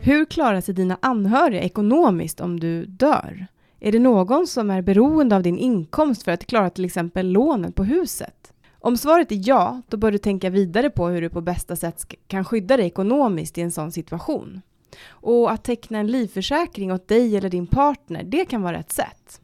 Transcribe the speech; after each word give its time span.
Hur 0.00 0.24
klarar 0.24 0.60
sig 0.60 0.74
dina 0.74 0.98
anhöriga 1.02 1.60
ekonomiskt 1.62 2.40
om 2.40 2.60
du 2.60 2.86
dör? 2.86 3.46
Är 3.80 3.92
det 3.92 3.98
någon 3.98 4.46
som 4.46 4.70
är 4.70 4.82
beroende 4.82 5.36
av 5.36 5.42
din 5.42 5.58
inkomst 5.58 6.22
för 6.22 6.32
att 6.32 6.46
klara 6.46 6.70
till 6.70 6.84
exempel 6.84 7.28
lånen 7.28 7.72
på 7.72 7.84
huset? 7.84 8.52
Om 8.78 8.96
svaret 8.96 9.32
är 9.32 9.48
ja, 9.48 9.82
då 9.88 9.96
bör 9.96 10.12
du 10.12 10.18
tänka 10.18 10.50
vidare 10.50 10.90
på 10.90 11.08
hur 11.08 11.20
du 11.20 11.28
på 11.28 11.40
bästa 11.40 11.76
sätt 11.76 12.14
kan 12.26 12.44
skydda 12.44 12.76
dig 12.76 12.86
ekonomiskt 12.86 13.58
i 13.58 13.60
en 13.60 13.70
sån 13.70 13.92
situation. 13.92 14.62
Och 15.08 15.50
att 15.50 15.64
teckna 15.64 15.98
en 15.98 16.06
livförsäkring 16.06 16.92
åt 16.92 17.08
dig 17.08 17.36
eller 17.36 17.48
din 17.48 17.66
partner, 17.66 18.22
det 18.22 18.44
kan 18.44 18.62
vara 18.62 18.78
ett 18.78 18.92
sätt. 18.92 19.40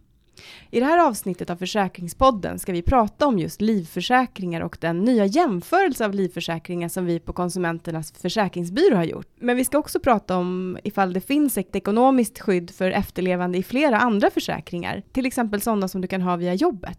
I 0.71 0.81
det 0.81 0.87
här 0.87 0.99
avsnittet 0.99 1.51
av 1.51 1.57
Försäkringspodden 1.57 2.59
ska 2.59 2.73
vi 2.73 2.83
prata 2.83 3.27
om 3.27 3.39
just 3.39 3.61
livförsäkringar 3.61 4.61
och 4.61 4.77
den 4.81 5.05
nya 5.05 5.27
jämförelse 5.27 6.05
av 6.05 6.15
livförsäkringar 6.15 6.89
som 6.89 7.05
vi 7.05 7.21
på 7.21 7.33
Konsumenternas 7.33 8.13
försäkringsbyrå 8.13 8.97
har 8.97 9.05
gjort. 9.05 9.29
Men 9.39 9.57
vi 9.57 9.65
ska 9.65 9.79
också 9.79 10.01
prata 10.01 10.37
om 10.37 10.79
ifall 10.85 11.13
det 11.13 11.21
finns 11.21 11.59
ett 11.59 11.77
ekonomiskt 11.77 12.41
skydd 12.41 12.71
för 12.71 12.91
efterlevande 12.91 13.59
i 13.59 13.63
flera 13.63 13.99
andra 13.99 14.31
försäkringar, 14.31 15.03
till 15.13 15.27
exempel 15.27 15.61
sådana 15.61 15.89
som 15.89 16.01
du 16.01 16.09
kan 16.09 16.23
ha 16.23 16.37
via 16.37 16.55
jobbet. 16.55 16.99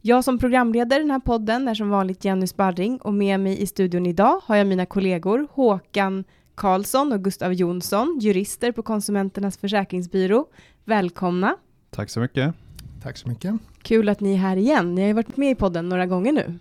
Jag 0.00 0.24
som 0.24 0.38
programledare 0.38 1.00
i 1.00 1.02
den 1.02 1.10
här 1.10 1.20
podden 1.20 1.68
är 1.68 1.74
som 1.74 1.90
vanligt 1.90 2.24
Jenny 2.24 2.46
Sparring 2.46 2.98
och 2.98 3.14
med 3.14 3.40
mig 3.40 3.62
i 3.62 3.66
studion 3.66 4.06
idag 4.06 4.40
har 4.44 4.56
jag 4.56 4.66
mina 4.66 4.86
kollegor 4.86 5.48
Håkan 5.52 6.24
Karlsson 6.58 7.12
och 7.12 7.24
Gustav 7.24 7.52
Jonsson, 7.52 8.18
jurister 8.20 8.72
på 8.72 8.82
Konsumenternas 8.82 9.58
försäkringsbyrå. 9.58 10.46
Välkomna! 10.84 11.56
Tack 11.90 12.10
så 12.10 12.20
mycket. 12.20 12.54
Tack 13.02 13.16
så 13.16 13.28
mycket. 13.28 13.54
Kul 13.82 14.08
att 14.08 14.20
ni 14.20 14.32
är 14.32 14.36
här 14.36 14.56
igen. 14.56 14.94
Ni 14.94 15.00
har 15.00 15.08
ju 15.08 15.14
varit 15.14 15.36
med 15.36 15.50
i 15.50 15.54
podden 15.54 15.88
några 15.88 16.06
gånger 16.06 16.32
nu. 16.32 16.58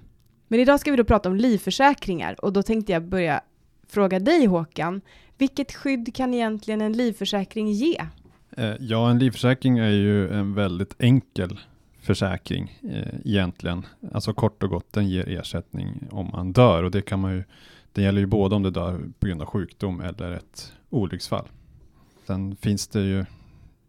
Men 0.48 0.59
idag 0.59 0.80
ska 0.80 0.92
vi 0.92 0.98
då 0.98 1.04
prata 1.04 1.30
om 1.30 1.36
livförsäkringar 1.36 2.45
och 2.45 2.54
då 2.54 2.64
tänkte 2.64 2.92
jag 2.92 3.04
börja 3.04 3.42
fråga 3.88 4.20
dig 4.20 4.45
Håkan. 4.45 5.02
Vilket 5.38 5.73
skydd 5.73 6.16
kan 6.16 6.34
egentligen 6.34 6.82
en 6.82 6.94
livförsäkring 6.94 7.72
ge? 7.72 7.98
Eh, 8.58 8.73
ja, 8.80 9.09
en 9.09 9.20
livförsäkring 9.20 9.78
är 9.78 9.89
ju 9.89 10.30
en 10.30 10.54
väldigt 10.54 10.95
enkel 11.00 11.59
försäkring 12.02 12.80
eh, 12.92 13.20
egentligen. 13.26 13.86
Alltså 14.14 14.34
kort 14.34 14.64
och 14.64 14.70
gott, 14.70 14.94
den 14.94 15.09
ger 15.09 15.30
ersättning 15.30 16.08
om 16.11 16.30
man 16.34 16.52
dör 16.52 16.84
och 16.84 16.92
det 16.92 17.02
kan 17.02 17.20
man 17.20 17.34
ju, 17.34 17.44
det 17.98 18.03
gäller 18.03 18.20
ju 18.20 18.26
både 18.26 18.56
om 18.56 18.64
du 18.64 18.70
dör 18.70 19.00
på 19.20 19.28
grund 19.28 19.42
av 19.42 19.48
sjukdom 19.48 20.02
eller 20.02 20.31
ett 20.31 20.73
olycksfall. 20.90 21.45
Sen 22.28 22.56
finns 22.56 22.88
det 22.88 23.02
ju 23.02 23.26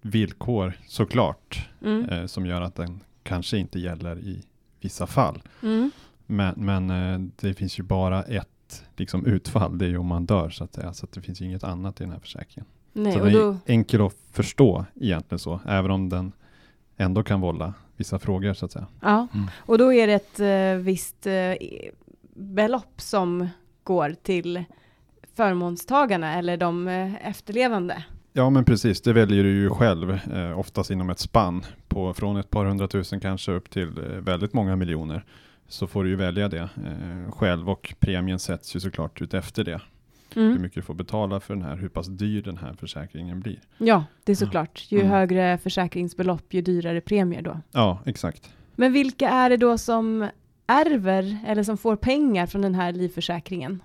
villkor 0.03 0.73
såklart 0.87 1.69
Mm. 1.83 2.09
eh, 2.09 2.27
som 2.27 2.47
gör 2.47 2.61
att 2.61 2.75
den 2.75 3.01
kanske 3.23 3.59
inte 3.59 3.79
gäller 3.79 4.19
i 4.19 4.43
vissa 4.81 5.07
fall. 5.07 5.43
Mm. 5.63 5.91
Men, 6.27 6.55
men 6.57 6.91
eh, 6.91 7.29
det 7.41 7.55
finns 7.55 7.79
ju 7.79 7.83
bara 7.83 8.23
ett 8.23 8.85
liksom, 8.97 9.27
utfall, 9.27 9.79
det 9.79 9.85
är 9.85 9.89
ju 9.89 9.99
om 9.99 10.07
man 10.07 10.27
dör 10.27 10.51
så 10.51 10.65
att 10.65 10.75
säga. 10.75 10.93
Så 10.93 11.05
att 11.07 11.13
det 11.13 11.21
finns 11.21 11.41
ju 11.41 11.45
inget 11.45 11.65
annat 11.65 12.01
i 12.01 12.05
den 12.05 12.13
här 12.13 12.21
försäkringen. 12.21 12.67
Nej, 12.93 13.13
så 13.13 13.19
den 13.19 13.29
är 13.29 13.33
då, 13.33 13.57
enkel 13.67 14.03
att 14.03 14.15
förstå 14.33 14.85
egentligen 15.01 15.39
så, 15.39 15.61
även 15.67 15.91
om 15.91 16.09
den 16.09 16.33
ändå 16.97 17.23
kan 17.23 17.41
vålla 17.41 17.75
vissa 17.97 18.19
frågor 18.19 18.55
så 18.55 18.65
att 18.65 18.73
säga. 18.73 18.87
ja. 19.03 19.27
Mm. 19.35 19.47
och 19.57 19.79
då 19.79 19.93
är 19.93 20.07
det 20.07 20.13
ett 20.15 20.41
eh, 20.41 20.85
visst 20.85 21.27
eh, 21.27 21.55
belopp 22.35 23.01
som 23.01 23.49
går 23.89 24.15
till 24.23 24.65
förmånstagarna 25.37 26.35
eller 26.35 26.57
de 26.57 26.89
eh, 26.89 27.29
efterlevande. 27.29 28.05
Ja 28.33 28.51
men 28.51 28.65
precis, 28.65 29.01
det 29.01 29.13
väljer 29.13 29.45
du 29.45 29.51
ju 29.51 29.71
själv, 29.71 30.11
eh, 30.33 30.59
oftast 30.59 30.91
inom 30.91 31.11
ett 31.11 31.19
spann 31.19 31.65
på 31.89 32.15
från 32.15 32.37
ett 32.37 32.51
par 32.51 32.65
hundratusen 32.65 33.21
kanske 33.21 33.53
upp 33.53 33.71
till 33.71 33.89
eh, 33.99 34.05
väldigt 34.05 34.53
många 34.53 34.77
miljoner. 34.77 35.25
Så 35.69 35.87
får 35.87 36.05
du 36.05 36.11
ju 36.11 36.17
välja 36.17 36.49
det 36.49 36.59
eh, 36.87 37.33
själv 37.33 37.71
och 37.71 37.95
premien 38.01 38.39
sätts 38.39 38.77
ju 38.77 38.81
såklart 38.81 39.23
ut 39.23 39.35
efter 39.35 39.65
det. 39.65 39.81
Hur 40.35 40.47
Mm. 40.51 40.63
mycket 40.63 40.75
du 40.75 40.83
får 40.83 40.95
betala 40.95 41.41
för 41.41 41.55
den 41.55 41.65
här, 41.65 41.77
hur 41.77 41.89
pass 41.89 42.07
dyr 42.07 42.43
den 42.43 42.57
här 42.57 42.73
försäkringen 42.73 43.41
blir. 43.41 43.61
Ja, 43.79 44.05
det 44.25 44.33
är 44.33 44.35
Ja. 44.35 44.39
såklart. 44.47 44.85
Ju 44.89 44.99
Mm. 44.99 45.11
högre 45.11 45.59
försäkringsbelopp, 45.59 46.55
ju 46.55 46.61
dyrare 46.63 47.01
premier 47.01 47.43
då. 47.43 47.61
Ja, 47.73 47.99
exakt. 48.07 48.51
Men 48.75 48.93
vilka 48.93 49.29
är 49.29 49.51
det 49.51 49.57
då 49.57 49.79
som 49.79 50.29
ärver 50.69 51.39
eller 51.47 51.63
som 51.63 51.77
får 51.77 51.97
pengar 51.97 52.47
från 52.47 52.63
den 52.63 52.75
här 52.75 52.93
livförsäkringen? 52.93 53.83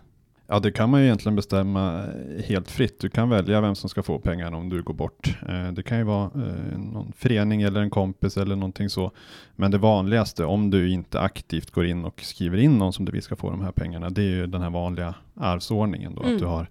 Ja, 0.47 0.59
det 0.59 0.71
kan 0.71 0.89
man 0.89 0.99
ju 0.99 1.05
egentligen 1.05 1.35
bestämma 1.35 2.03
eh, 2.03 2.43
helt 2.45 2.71
fritt. 2.71 2.99
Du 2.99 3.09
kan 3.09 3.29
välja 3.29 3.61
vem 3.61 3.75
som 3.75 3.89
ska 3.89 4.03
få 4.03 4.19
pengarna 4.19 4.57
om 4.57 4.69
du 4.69 4.81
går 4.83 4.93
bort. 4.93 5.37
Eh, 5.49 5.71
Det 5.71 5.83
kan 5.83 5.97
ju 5.97 6.03
vara 6.03 6.23
eh, 6.35 6.77
någon 6.77 7.11
förening 7.17 7.61
eller 7.61 7.81
en 7.81 7.89
kompis 7.89 8.37
eller 8.37 8.55
någonting 8.55 8.89
så. 8.89 9.11
Men 9.55 9.71
det 9.71 9.77
vanligaste, 9.77 10.45
om 10.45 10.69
du 10.69 10.89
inte 10.89 11.19
aktivt 11.19 11.71
går 11.71 11.85
in 11.85 12.05
och 12.05 12.21
skriver 12.21 12.57
in 12.57 12.77
någon 12.77 12.93
som 12.93 13.05
du 13.05 13.11
vill 13.11 13.21
ska 13.21 13.35
få 13.35 13.49
de 13.49 13.61
här 13.61 13.71
pengarna, 13.71 14.09
det 14.09 14.21
är 14.21 14.25
ju 14.35 14.47
den 14.47 14.61
här 14.61 14.69
vanliga 14.69 15.15
arvsordningen 15.35 16.15
då. 16.15 16.21
Mm. 16.21 16.33
Att 16.33 16.39
du 16.39 16.45
har 16.45 16.69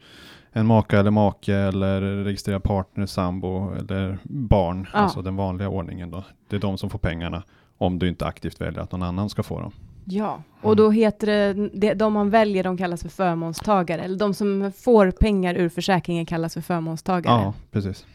en 0.53 0.67
maka 0.67 0.99
eller 1.01 1.11
make 1.11 1.55
eller 1.55 2.01
registrerad 2.25 2.63
partner, 2.63 3.07
sambo 3.07 3.75
eller 3.75 4.19
barn. 4.25 4.87
Ja. 4.93 4.99
Alltså 4.99 5.23
den 5.23 5.37
vanliga 5.37 5.69
ordningen 5.69 6.11
då. 6.11 6.25
Det 6.49 6.57
är 6.57 6.61
de 6.61 6.79
som 6.79 6.91
får 6.91 6.99
pengarna 6.99 7.43
om 7.79 7.99
du 7.99 8.09
inte 8.09 8.27
aktivt 8.27 8.61
väljer 8.61 8.81
att 8.81 8.93
någon 8.93 9.03
annan 9.03 9.29
ska 9.31 9.43
få 9.43 9.61
dem. 9.61 9.73
Ja, 10.05 10.43
och 10.61 10.77
då 10.77 10.91
heter 10.91 11.27
det, 11.27 11.71
det, 11.75 11.95
de 11.95 12.13
man 12.13 12.31
väljer, 12.31 12.65
de 12.65 12.77
kallas 12.77 13.03
för 13.03 13.09
förmånstagare, 13.09 14.03
eller 14.03 14.19
de 14.19 14.35
som 14.35 14.73
får 14.77 15.11
pengar 15.11 15.55
ur 15.55 15.69
försäkringen 15.69 16.27
kallas 16.27 16.55
för 16.55 16.61
förmånstagare. 16.61 17.43
Ja, 17.43 17.55
precis. 17.71 18.07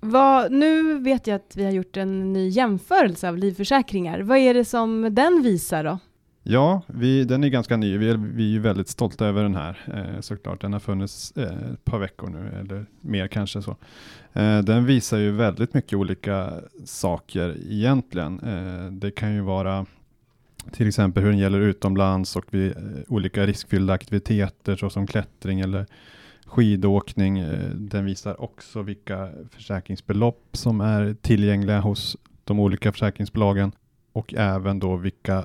Vad, 0.00 0.52
nu 0.52 0.98
vet 0.98 1.26
jag 1.26 1.36
att 1.36 1.56
vi 1.56 1.64
har 1.64 1.70
gjort 1.70 1.96
en 1.96 2.32
ny 2.32 2.48
jämförelse 2.48 3.28
av 3.28 3.38
livförsäkringar. 3.38 4.20
Vad 4.20 4.38
är 4.38 4.54
det 4.54 4.64
som 4.64 5.14
den 5.14 5.42
visar 5.42 5.84
då? 5.84 5.98
Ja, 6.42 6.82
vi, 6.86 7.24
den 7.24 7.44
är 7.44 7.48
ganska 7.48 7.76
ny. 7.76 7.98
Vi 7.98 8.10
är, 8.10 8.16
vi 8.16 8.42
är 8.42 8.52
ju 8.52 8.58
väldigt 8.58 8.88
stolta 8.88 9.26
över 9.26 9.42
den 9.42 9.54
här 9.54 9.78
eh, 9.94 10.20
såklart. 10.20 10.60
Den 10.60 10.72
har 10.72 10.80
funnits 10.80 11.32
eh, 11.36 11.72
ett 11.72 11.84
par 11.84 11.98
veckor 11.98 12.28
nu, 12.28 12.60
eller 12.60 12.86
mer 13.00 13.28
kanske 13.28 13.62
så. 13.62 13.76
Eh, 14.32 14.58
den 14.58 14.86
visar 14.86 15.18
ju 15.18 15.30
väldigt 15.30 15.74
mycket 15.74 15.98
olika 15.98 16.52
saker 16.84 17.56
egentligen. 17.70 18.40
Eh, 18.40 18.92
det 18.92 19.10
kan 19.10 19.34
ju 19.34 19.40
vara 19.40 19.86
till 20.72 20.88
exempel 20.88 21.22
hur 21.22 21.30
den 21.30 21.38
gäller 21.38 21.60
utomlands 21.60 22.36
och 22.36 22.44
vid 22.50 22.76
eh, 22.76 22.82
olika 23.08 23.46
riskfyllda 23.46 23.92
aktiviteter 23.92 24.76
såsom 24.76 25.06
klättring 25.06 25.60
eller 25.60 25.86
skidåkning. 26.46 27.38
Eh, 27.38 27.70
den 27.70 28.04
visar 28.04 28.40
också 28.40 28.82
vilka 28.82 29.30
försäkringsbelopp 29.50 30.48
som 30.52 30.80
är 30.80 31.14
tillgängliga 31.14 31.80
hos 31.80 32.16
de 32.44 32.60
olika 32.60 32.92
försäkringsbolagen 32.92 33.72
och 34.12 34.34
även 34.34 34.78
då 34.78 34.96
vilka 34.96 35.44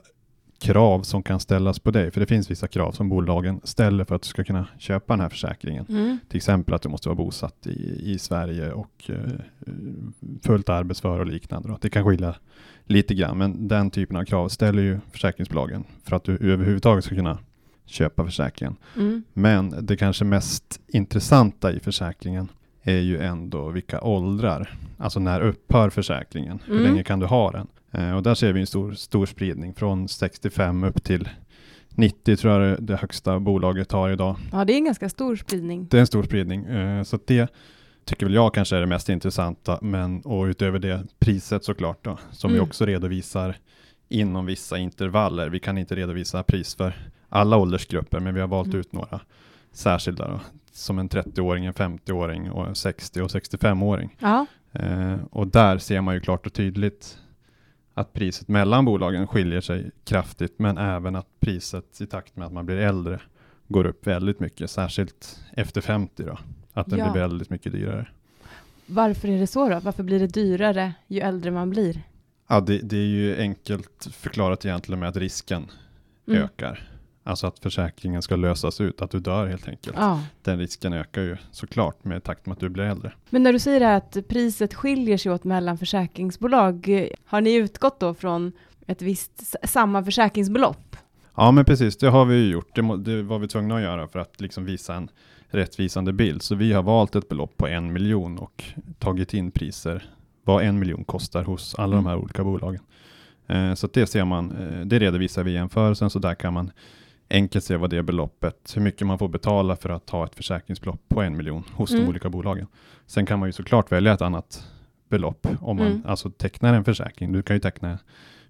krav 0.61 1.01
som 1.01 1.23
kan 1.23 1.39
ställas 1.39 1.79
på 1.79 1.91
dig. 1.91 2.11
För 2.11 2.19
det 2.19 2.25
finns 2.25 2.51
vissa 2.51 2.67
krav 2.67 2.91
som 2.91 3.09
bolagen 3.09 3.61
ställer 3.63 4.03
för 4.05 4.15
att 4.15 4.21
du 4.21 4.27
ska 4.27 4.43
kunna 4.43 4.67
köpa 4.77 5.13
den 5.13 5.19
här 5.21 5.29
försäkringen. 5.29 5.85
Till 6.29 6.37
exempel 6.37 6.73
att 6.73 6.81
du 6.81 6.89
måste 6.89 7.09
vara 7.09 7.15
bosatt 7.15 7.67
i, 7.67 8.11
i 8.11 8.19
Sverige 8.19 8.71
och 8.71 9.09
eh, 9.09 9.15
fullt 10.43 10.69
arbetsför 10.69 11.19
och 11.19 11.25
liknande. 11.25 11.69
Då. 11.69 11.77
Det 11.81 11.89
kan 11.89 12.05
skilja 12.05 12.35
lite 12.85 13.13
grann, 13.13 13.37
men 13.37 13.67
den 13.67 13.91
typen 13.91 14.17
av 14.17 14.25
krav 14.25 14.49
ställer 14.49 14.83
ju 14.83 14.99
försäkringsbolagen 15.11 15.83
för 16.03 16.15
att 16.15 16.23
du 16.23 16.37
överhuvudtaget 16.37 17.05
ska 17.05 17.15
kunna 17.15 17.37
köpa 17.85 18.25
försäkringen. 18.25 18.75
Mm. 18.97 19.23
Men 19.33 19.75
det 19.81 19.97
kanske 19.97 20.25
mest 20.25 20.79
intressanta 20.87 21.71
i 21.73 21.79
försäkringen 21.79 22.47
är 22.83 22.99
ju 22.99 23.19
ändå 23.21 23.69
vilka 23.69 24.01
åldrar. 24.01 24.77
Alltså 24.97 25.19
när 25.19 25.41
upphör 25.41 25.89
försäkringen? 25.89 26.59
Hur 26.65 26.73
Mm. 26.79 26.83
länge 26.91 27.03
kan 27.03 27.19
du 27.19 27.25
ha 27.25 27.51
den? 27.51 27.67
Eh, 27.91 28.15
och 28.15 28.23
där 28.23 28.35
ser 28.35 28.53
vi 28.53 28.59
en 28.59 28.67
stor, 28.67 28.91
stor 28.93 29.25
spridning 29.25 29.73
från 29.73 30.07
65 30.07 30.83
upp 30.83 31.03
till 31.03 31.29
90 31.89 32.35
tror 32.35 32.53
jag 32.61 32.83
det, 32.83 32.95
högsta 32.95 33.39
bolaget 33.39 33.91
har 33.91 34.09
idag. 34.09 34.35
Ja, 34.51 34.65
det 34.65 34.73
är 34.73 34.77
en 34.77 34.85
ganska 34.85 35.09
stor 35.09 35.35
spridning. 35.35 35.87
Det 35.91 35.97
är 35.97 36.01
en 36.01 36.07
stor 36.07 36.23
spridning. 36.23 36.65
Eh, 36.65 37.03
så 37.03 37.19
det 37.25 37.53
tycker 38.05 38.25
väl 38.25 38.35
jag 38.35 38.53
kanske 38.53 38.75
är 38.75 38.81
det 38.81 38.87
mest 38.87 39.09
intressanta. 39.09 39.79
Men, 39.81 40.21
och 40.21 40.43
utöver 40.43 40.79
det 40.79 41.03
priset 41.19 41.63
såklart 41.63 42.03
då, 42.05 42.17
som 42.31 42.51
vi 42.51 42.57
Mm. 42.57 42.67
också 42.69 42.85
redovisar 42.85 43.55
inom 44.09 44.45
vissa 44.45 44.77
intervaller. 44.77 45.49
Vi 45.49 45.59
kan 45.59 45.77
inte 45.77 45.95
redovisa 45.95 46.43
pris 46.43 46.75
för 46.75 46.93
alla 47.29 47.57
åldersgrupper, 47.57 48.19
men 48.19 48.33
vi 48.33 48.41
har 48.41 48.47
valt 48.47 48.67
Mm. 48.67 48.79
ut 48.79 48.93
några 48.93 49.19
särskilda 49.71 50.27
då, 50.27 50.39
som 50.71 50.99
en 50.99 51.09
30-åring, 51.09 51.65
en 51.65 51.73
50-åring 51.73 52.51
och 52.51 52.67
en 52.67 52.75
60 52.75 53.21
och 53.21 53.27
65-åring. 53.31 54.15
Ja, 54.19 54.45
Eh, 54.73 55.15
och 55.31 55.47
där 55.47 55.77
ser 55.77 56.01
man 56.01 56.13
ju 56.15 56.19
klart 56.21 56.45
och 56.45 56.53
tydligt 56.53 57.17
att 57.93 58.13
priset 58.13 58.47
mellan 58.47 58.85
bolagen 58.85 59.27
skiljer 59.27 59.61
sig 59.61 59.91
kraftigt, 60.03 60.59
men 60.59 60.77
även 60.77 61.15
att 61.15 61.27
priset 61.39 62.01
i 62.01 62.05
takt 62.07 62.35
med 62.35 62.47
att 62.47 62.53
man 62.53 62.65
blir 62.65 62.77
äldre 62.77 63.19
går 63.67 63.85
upp 63.85 64.07
väldigt 64.07 64.39
mycket, 64.39 64.69
särskilt 64.71 65.39
efter 65.53 65.81
50 65.81 66.23
då, 66.23 66.37
att 66.73 66.89
den 66.89 66.99
Ja. 66.99 67.11
blir 67.11 67.21
väldigt 67.21 67.49
mycket 67.49 67.71
dyrare. 67.71 68.07
varför 68.85 69.27
är 69.27 69.39
det 69.39 69.47
så 69.47 69.69
då? 69.69 69.79
Varför 69.79 70.03
blir 70.03 70.19
det 70.19 70.27
dyrare 70.27 70.93
ju 71.07 71.19
äldre 71.19 71.51
man 71.51 71.69
blir? 71.69 72.01
Ja, 72.47 72.59
det, 72.59 72.77
det 72.77 72.97
är 72.97 73.05
ju 73.07 73.37
enkelt 73.37 74.07
förklarat 74.11 74.65
egentligen 74.65 74.99
med 74.99 75.09
att 75.09 75.17
risken 75.17 75.65
Mm. 76.27 76.43
ökar. 76.43 76.87
Alltså 77.23 77.47
att 77.47 77.59
försäkringen 77.59 78.21
ska 78.21 78.35
lösas 78.35 78.81
ut, 78.81 79.01
att 79.01 79.11
du 79.11 79.19
dör 79.19 79.47
helt 79.47 79.67
enkelt. 79.67 79.97
Ja. 79.99 80.23
Den 80.41 80.59
risken 80.59 80.93
ökar 80.93 81.21
ju 81.21 81.37
såklart 81.51 82.03
med 82.03 82.23
takt 82.23 82.45
med 82.45 82.53
att 82.53 82.59
du 82.59 82.69
blir 82.69 82.83
äldre. 82.83 83.11
Men 83.29 83.43
när 83.43 83.53
du 83.53 83.59
säger 83.59 83.79
det 83.79 83.85
här 83.85 83.97
att 83.97 84.17
priset 84.27 84.73
skiljer 84.73 85.17
sig 85.17 85.31
åt 85.31 85.43
mellan 85.43 85.77
försäkringsbolag, 85.77 87.09
har 87.25 87.41
ni 87.41 87.53
utgått 87.53 87.99
då 87.99 88.13
från 88.13 88.51
ett 88.87 89.01
visst 89.01 89.55
samma 89.63 90.03
försäkringsbelopp? 90.03 90.95
Ja 91.35 91.51
men 91.51 91.65
precis, 91.65 91.97
det 91.97 92.09
har 92.09 92.25
vi 92.25 92.35
ju 92.35 92.51
gjort. 92.51 92.75
Det, 92.75 92.81
må, 92.81 92.95
det 92.95 93.23
var 93.23 93.39
vi 93.39 93.47
tvungna 93.47 93.75
att 93.75 93.81
göra 93.81 94.07
för 94.07 94.19
att 94.19 94.41
liksom 94.41 94.65
visa 94.65 94.95
en 94.95 95.09
rättvisande 95.49 96.13
bild. 96.13 96.41
Så 96.41 96.55
vi 96.55 96.73
har 96.73 96.83
valt 96.83 97.15
ett 97.15 97.29
belopp 97.29 97.57
på 97.57 97.67
en 97.67 97.93
miljon 97.93 98.37
och 98.37 98.63
tagit 98.99 99.33
in 99.33 99.51
priser 99.51 100.09
vad 100.43 100.63
en 100.63 100.79
miljon 100.79 101.03
kostar 101.03 101.43
hos 101.43 101.75
alla 101.75 101.95
de 101.95 102.05
här 102.05 102.15
olika 102.15 102.43
bolagen. 102.43 102.81
Eh, 103.47 103.73
så 103.73 103.87
det 103.87 104.07
ser 104.07 104.25
man, 104.25 104.51
eh, 104.51 104.85
det 104.85 104.99
redovisar 104.99 105.43
vi 105.43 105.51
i 105.51 105.53
jämförelsen, 105.53 106.09
så 106.09 106.19
där 106.19 106.35
kan 106.35 106.53
man 106.53 106.71
enkelt 107.31 107.65
se 107.65 107.75
vad 107.77 107.89
det 107.89 108.03
beloppet, 108.03 108.73
hur 108.75 108.81
mycket 108.81 109.07
man 109.07 109.19
får 109.19 109.27
betala 109.27 109.75
för 109.75 109.89
att 109.89 110.09
ha 110.09 110.25
ett 110.25 110.35
försäkringsbelopp 110.35 111.01
på 111.09 111.21
en 111.21 111.37
miljon 111.37 111.63
hos 111.73 111.91
Mm. 111.91 112.03
de 112.03 112.09
olika 112.09 112.29
bolagen. 112.29 112.67
Sen 113.05 113.25
kan 113.25 113.39
man 113.39 113.49
ju 113.49 113.53
såklart 113.53 113.91
välja 113.91 114.13
ett 114.13 114.21
annat 114.21 114.67
belopp 115.09 115.47
om 115.61 115.77
man 115.77 115.87
Mm. 115.87 116.01
alltså 116.05 116.29
tecknar 116.29 116.73
en 116.73 116.83
försäkring. 116.83 117.31
Du 117.31 117.41
kan 117.43 117.55
ju 117.55 117.59
teckna 117.59 117.99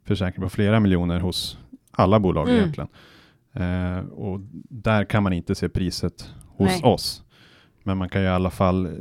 försäkring 0.04 0.44
på 0.44 0.50
flera 0.50 0.80
miljoner 0.80 1.20
hos 1.20 1.58
alla 1.92 2.20
bolag 2.20 2.50
Mm. 2.50 2.60
egentligen. 2.60 2.90
Eh, 3.54 3.98
och 4.10 4.40
där 4.70 5.04
kan 5.06 5.24
man 5.24 5.34
inte 5.34 5.56
se 5.56 5.70
priset 5.70 6.30
hos 6.48 6.68
Nej. 6.70 6.82
oss. 6.84 7.24
Men 7.84 7.98
man 7.98 8.10
kan 8.10 8.22
ju 8.22 8.28
i 8.28 8.32
alla 8.32 8.50
fall 8.50 8.86
eh, 8.86 8.92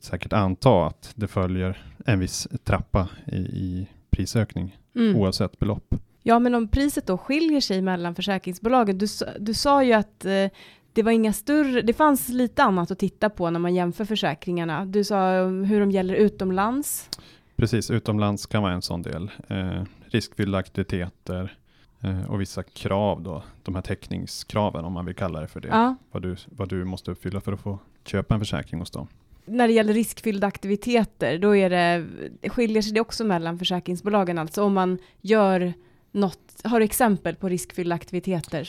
säkert 0.00 0.32
anta 0.32 0.86
att 0.86 1.12
det 1.16 1.28
följer 1.28 1.82
en 2.06 2.18
viss 2.18 2.48
trappa 2.64 3.08
i, 3.26 3.36
i 3.36 3.88
prisökning 4.10 4.76
Mm. 4.96 5.16
oavsett 5.16 5.58
belopp. 5.58 5.94
Ja, 6.22 6.38
men 6.38 6.54
om 6.54 6.68
priset 6.68 7.06
då 7.06 7.18
skiljer 7.18 7.60
sig 7.60 7.82
mellan 7.82 8.14
försäkringsbolagen, 8.14 8.98
du, 8.98 9.06
du 9.38 9.54
sa 9.54 9.84
ju 9.84 9.92
att 9.92 10.24
eh, 10.24 10.46
det 10.92 11.02
var 11.02 11.12
inga 11.12 11.32
större, 11.32 11.82
det 11.82 11.92
fanns 11.92 12.28
lite 12.28 12.62
annat 12.62 12.90
att 12.90 12.98
titta 12.98 13.30
på 13.30 13.50
när 13.50 13.60
man 13.60 13.74
jämför 13.74 14.04
försäkringarna. 14.04 14.84
Du 14.84 15.04
sa 15.04 15.38
um, 15.38 15.64
hur 15.64 15.80
de 15.80 15.90
gäller 15.90 16.14
utomlands. 16.14 17.10
Precis, 17.56 17.90
utomlands 17.90 18.46
kan 18.46 18.62
vara 18.62 18.72
en 18.72 18.82
sån 18.82 19.02
del. 19.02 19.30
Eh, 19.48 19.82
riskfyllda 20.06 20.58
aktiviteter 20.58 21.56
eh, 22.00 22.30
och 22.30 22.40
vissa 22.40 22.62
krav 22.62 23.22
då, 23.22 23.42
de 23.62 23.74
här 23.74 23.82
täckningskraven 23.82 24.84
om 24.84 24.92
man 24.92 25.06
vill 25.06 25.14
kalla 25.14 25.40
det 25.40 25.46
för 25.46 25.60
det. 25.60 25.68
Ja. 25.68 25.96
Vad, 26.12 26.22
du, 26.22 26.36
vad 26.46 26.68
du 26.68 26.84
måste 26.84 27.10
uppfylla 27.10 27.40
för 27.40 27.52
att 27.52 27.60
få 27.60 27.78
köpa 28.04 28.34
en 28.34 28.40
försäkring 28.40 28.80
hos 28.80 28.90
dem. 28.90 29.08
När 29.44 29.68
det 29.68 29.74
gäller 29.74 29.94
riskfyllda 29.94 30.46
aktiviteter, 30.46 31.38
då 31.38 31.56
är 31.56 31.70
det, 31.70 32.06
skiljer 32.48 32.82
sig 32.82 32.92
det 32.92 33.00
också 33.00 33.24
mellan 33.24 33.58
försäkringsbolagen, 33.58 34.38
alltså 34.38 34.62
om 34.62 34.74
man 34.74 34.98
gör 35.20 35.72
något, 36.12 36.60
har 36.64 36.78
du 36.80 36.84
exempel 36.84 37.34
på 37.34 37.48
riskfyllda 37.48 37.94
aktiviteter? 37.94 38.68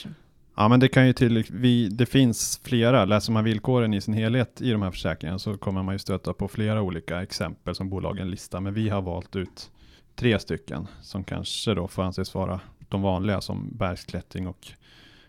Ja, 0.56 0.68
men 0.68 0.80
det 0.80 0.88
kan 0.88 1.06
ju 1.06 1.12
till, 1.12 1.44
vi, 1.50 1.88
det 1.88 2.06
finns 2.06 2.60
flera, 2.64 3.04
läser 3.04 3.32
man 3.32 3.44
villkoren 3.44 3.94
i 3.94 4.00
sin 4.00 4.14
helhet 4.14 4.60
i 4.62 4.70
de 4.70 4.82
här 4.82 4.90
försäkringarna 4.90 5.38
så 5.38 5.56
kommer 5.56 5.82
man 5.82 5.94
ju 5.94 5.98
stöta 5.98 6.32
på 6.32 6.48
flera 6.48 6.82
olika 6.82 7.22
exempel 7.22 7.74
som 7.74 7.88
bolagen 7.90 8.30
listar, 8.30 8.60
men 8.60 8.74
vi 8.74 8.88
har 8.88 9.02
valt 9.02 9.36
ut 9.36 9.70
tre 10.16 10.38
stycken 10.38 10.86
som 11.02 11.24
kanske 11.24 11.74
då 11.74 11.88
får 11.88 12.02
anses 12.02 12.34
vara 12.34 12.60
de 12.88 13.02
vanliga 13.02 13.40
som 13.40 13.76
bergsklättring 13.76 14.46
och 14.48 14.68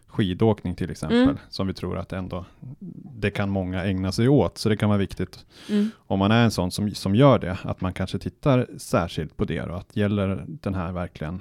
skidåkning 0.07 0.75
till 0.75 0.91
exempel, 0.91 1.21
Mm. 1.23 1.37
som 1.49 1.67
vi 1.67 1.73
tror 1.73 1.97
att 1.97 2.13
ändå 2.13 2.45
det 3.19 3.31
kan 3.31 3.49
många 3.49 3.83
ägna 3.85 4.11
sig 4.11 4.29
åt, 4.29 4.57
så 4.57 4.69
det 4.69 4.77
kan 4.77 4.89
vara 4.89 4.99
viktigt 4.99 5.45
Mm. 5.69 5.89
om 5.97 6.19
man 6.19 6.31
är 6.31 6.43
en 6.43 6.51
sån 6.51 6.71
som, 6.71 6.91
som 6.91 7.15
gör 7.15 7.39
det, 7.39 7.57
att 7.63 7.81
man 7.81 7.93
kanske 7.93 8.19
tittar 8.19 8.67
särskilt 8.77 9.37
på 9.37 9.45
det 9.45 9.61
och 9.61 9.77
att 9.77 9.95
gäller 9.95 10.45
den 10.47 10.73
här 10.73 10.91
verkligen, 10.91 11.39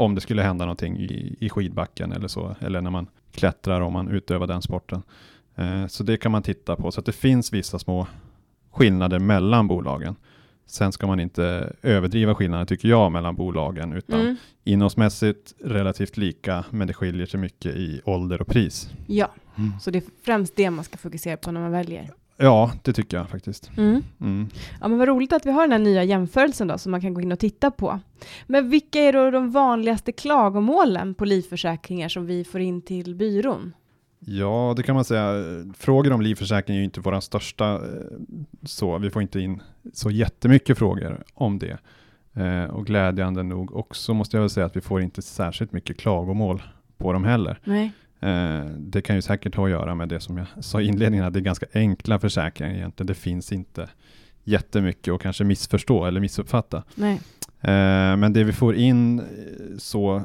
om 0.00 0.14
det 0.14 0.20
skulle 0.20 0.42
hända 0.42 0.64
någonting 0.64 0.96
i, 0.98 1.36
i 1.40 1.48
skidbacken 1.48 2.12
eller 2.12 2.28
så, 2.28 2.56
eller 2.60 2.80
när 2.80 2.90
man 2.90 3.06
klättrar 3.32 3.80
om 3.80 3.92
man 3.92 4.08
utövar 4.08 4.46
den 4.46 4.62
sporten. 4.62 5.02
Eh, 5.56 5.86
så 5.86 6.02
det 6.02 6.16
kan 6.16 6.32
man 6.32 6.42
titta 6.42 6.76
på, 6.76 6.90
så 6.90 7.00
att 7.00 7.06
det 7.06 7.12
finns 7.12 7.52
vissa 7.52 7.78
små 7.78 8.06
skillnader 8.72 9.18
mellan 9.18 9.68
bolagen. 9.68 10.16
Sen 10.66 10.92
ska 10.92 11.06
man 11.06 11.20
inte 11.20 11.72
överdriva 11.82 12.34
skillnader 12.34 12.64
tycker 12.64 12.88
jag 12.88 13.12
mellan 13.12 13.34
bolagen, 13.36 13.92
utan 13.92 14.20
Mm. 14.20 14.36
innehållsmässigt 14.64 15.54
relativt 15.64 16.16
lika, 16.16 16.64
men 16.70 16.86
det 16.88 16.94
skiljer 16.94 17.26
sig 17.26 17.40
mycket 17.40 17.76
i 17.76 18.00
ålder 18.04 18.40
och 18.40 18.46
pris. 18.46 18.90
Ja, 19.06 19.30
så 19.80 19.90
det 19.90 19.98
är 19.98 20.02
främst 20.24 20.56
det 20.56 20.70
man 20.70 20.84
ska 20.84 20.96
fokusera 20.96 21.36
på 21.36 21.52
när 21.52 21.60
man 21.60 21.70
väljer. 21.72 22.10
Ja, 22.42 22.72
det 22.82 22.92
tycker 22.92 23.16
jag 23.16 23.28
faktiskt. 23.28 23.70
Mm. 23.76 24.02
Mm. 24.20 24.48
Ja, 24.80 24.88
men 24.88 24.98
vad 24.98 25.08
roligt 25.08 25.32
att 25.32 25.46
vi 25.46 25.50
har 25.50 25.62
den 25.62 25.72
här 25.72 25.78
nya 25.78 26.04
jämförelsen 26.04 26.68
då, 26.68 26.78
som 26.78 26.90
man 26.90 27.00
kan 27.00 27.14
gå 27.14 27.20
in 27.20 27.32
och 27.32 27.38
titta 27.38 27.70
på. 27.70 28.00
Men 28.46 28.70
vilka 28.70 29.00
är 29.00 29.12
då 29.12 29.30
de 29.30 29.50
vanligaste 29.50 30.12
klagomålen 30.12 31.14
på 31.14 31.24
livförsäkringar 31.24 32.08
som 32.08 32.26
vi 32.26 32.44
får 32.44 32.60
in 32.60 32.82
till 32.82 33.14
byrån? 33.14 33.72
Ja, 34.18 34.74
det 34.76 34.82
kan 34.82 34.94
man 34.94 35.04
säga. 35.04 35.32
Frågor 35.76 36.12
om 36.12 36.20
livförsäkring 36.20 36.76
är 36.76 36.78
ju 36.78 36.84
inte 36.84 37.00
våra 37.00 37.20
största 37.20 37.74
eh, 37.74 37.80
så. 38.62 38.98
Vi 38.98 39.10
får 39.10 39.22
inte 39.22 39.40
in 39.40 39.62
så 39.92 40.10
jättemycket 40.10 40.78
frågor 40.78 41.22
om 41.34 41.58
det. 41.58 41.78
Eh, 42.34 42.64
och 42.64 42.86
glädjande 42.86 43.42
nog 43.42 43.76
också 43.76 44.14
måste 44.14 44.36
jag 44.36 44.42
väl 44.42 44.50
säga 44.50 44.66
att 44.66 44.76
vi 44.76 44.80
får 44.80 45.00
inte 45.02 45.22
särskilt 45.22 45.72
mycket 45.72 45.98
klagomål 45.98 46.62
på 46.98 47.12
dem 47.12 47.24
heller. 47.24 47.58
Nej. 47.64 47.92
Eh, 48.20 48.64
det 48.64 49.02
kan 49.02 49.16
ju 49.16 49.22
säkert 49.22 49.54
ha 49.54 49.64
att 49.64 49.70
göra 49.70 49.94
med 49.94 50.08
det 50.08 50.20
som 50.20 50.36
jag 50.36 50.46
sa 50.60 50.80
i 50.80 50.86
inledningen, 50.86 51.26
att 51.26 51.32
det 51.32 51.38
är 51.38 51.42
ganska 51.42 51.66
enkla 51.74 52.18
försäkringar 52.18 52.74
egentligen. 52.74 53.06
Det 53.06 53.14
finns 53.14 53.52
inte 53.52 53.88
jättemycket 54.44 55.14
att 55.14 55.20
kanske 55.20 55.44
missförstå 55.44 56.04
eller 56.04 56.20
missuppfatta. 56.20 56.82
Nej. 56.94 57.20
Eh, 57.60 58.16
men 58.16 58.32
det 58.32 58.44
vi 58.44 58.52
får 58.52 58.74
in 58.74 59.18
eh, 59.18 59.24
så, 59.78 60.22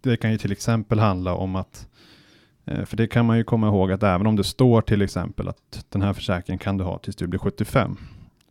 det 0.00 0.16
kan 0.16 0.32
ju 0.32 0.38
till 0.38 0.52
exempel 0.52 0.98
handla 0.98 1.34
om 1.34 1.56
att, 1.56 1.88
för 2.64 2.96
det 2.96 3.06
kan 3.06 3.26
man 3.26 3.36
ju 3.36 3.44
komma 3.44 3.66
ihåg 3.66 3.92
att 3.92 4.02
även 4.02 4.26
om 4.26 4.36
det 4.36 4.44
står 4.44 4.80
till 4.80 5.02
exempel 5.02 5.48
att 5.48 5.86
den 5.88 6.02
här 6.02 6.12
försäkringen 6.12 6.58
kan 6.58 6.78
du 6.78 6.84
ha 6.84 6.98
tills 6.98 7.16
du 7.16 7.26
blir 7.26 7.38
75, 7.38 7.96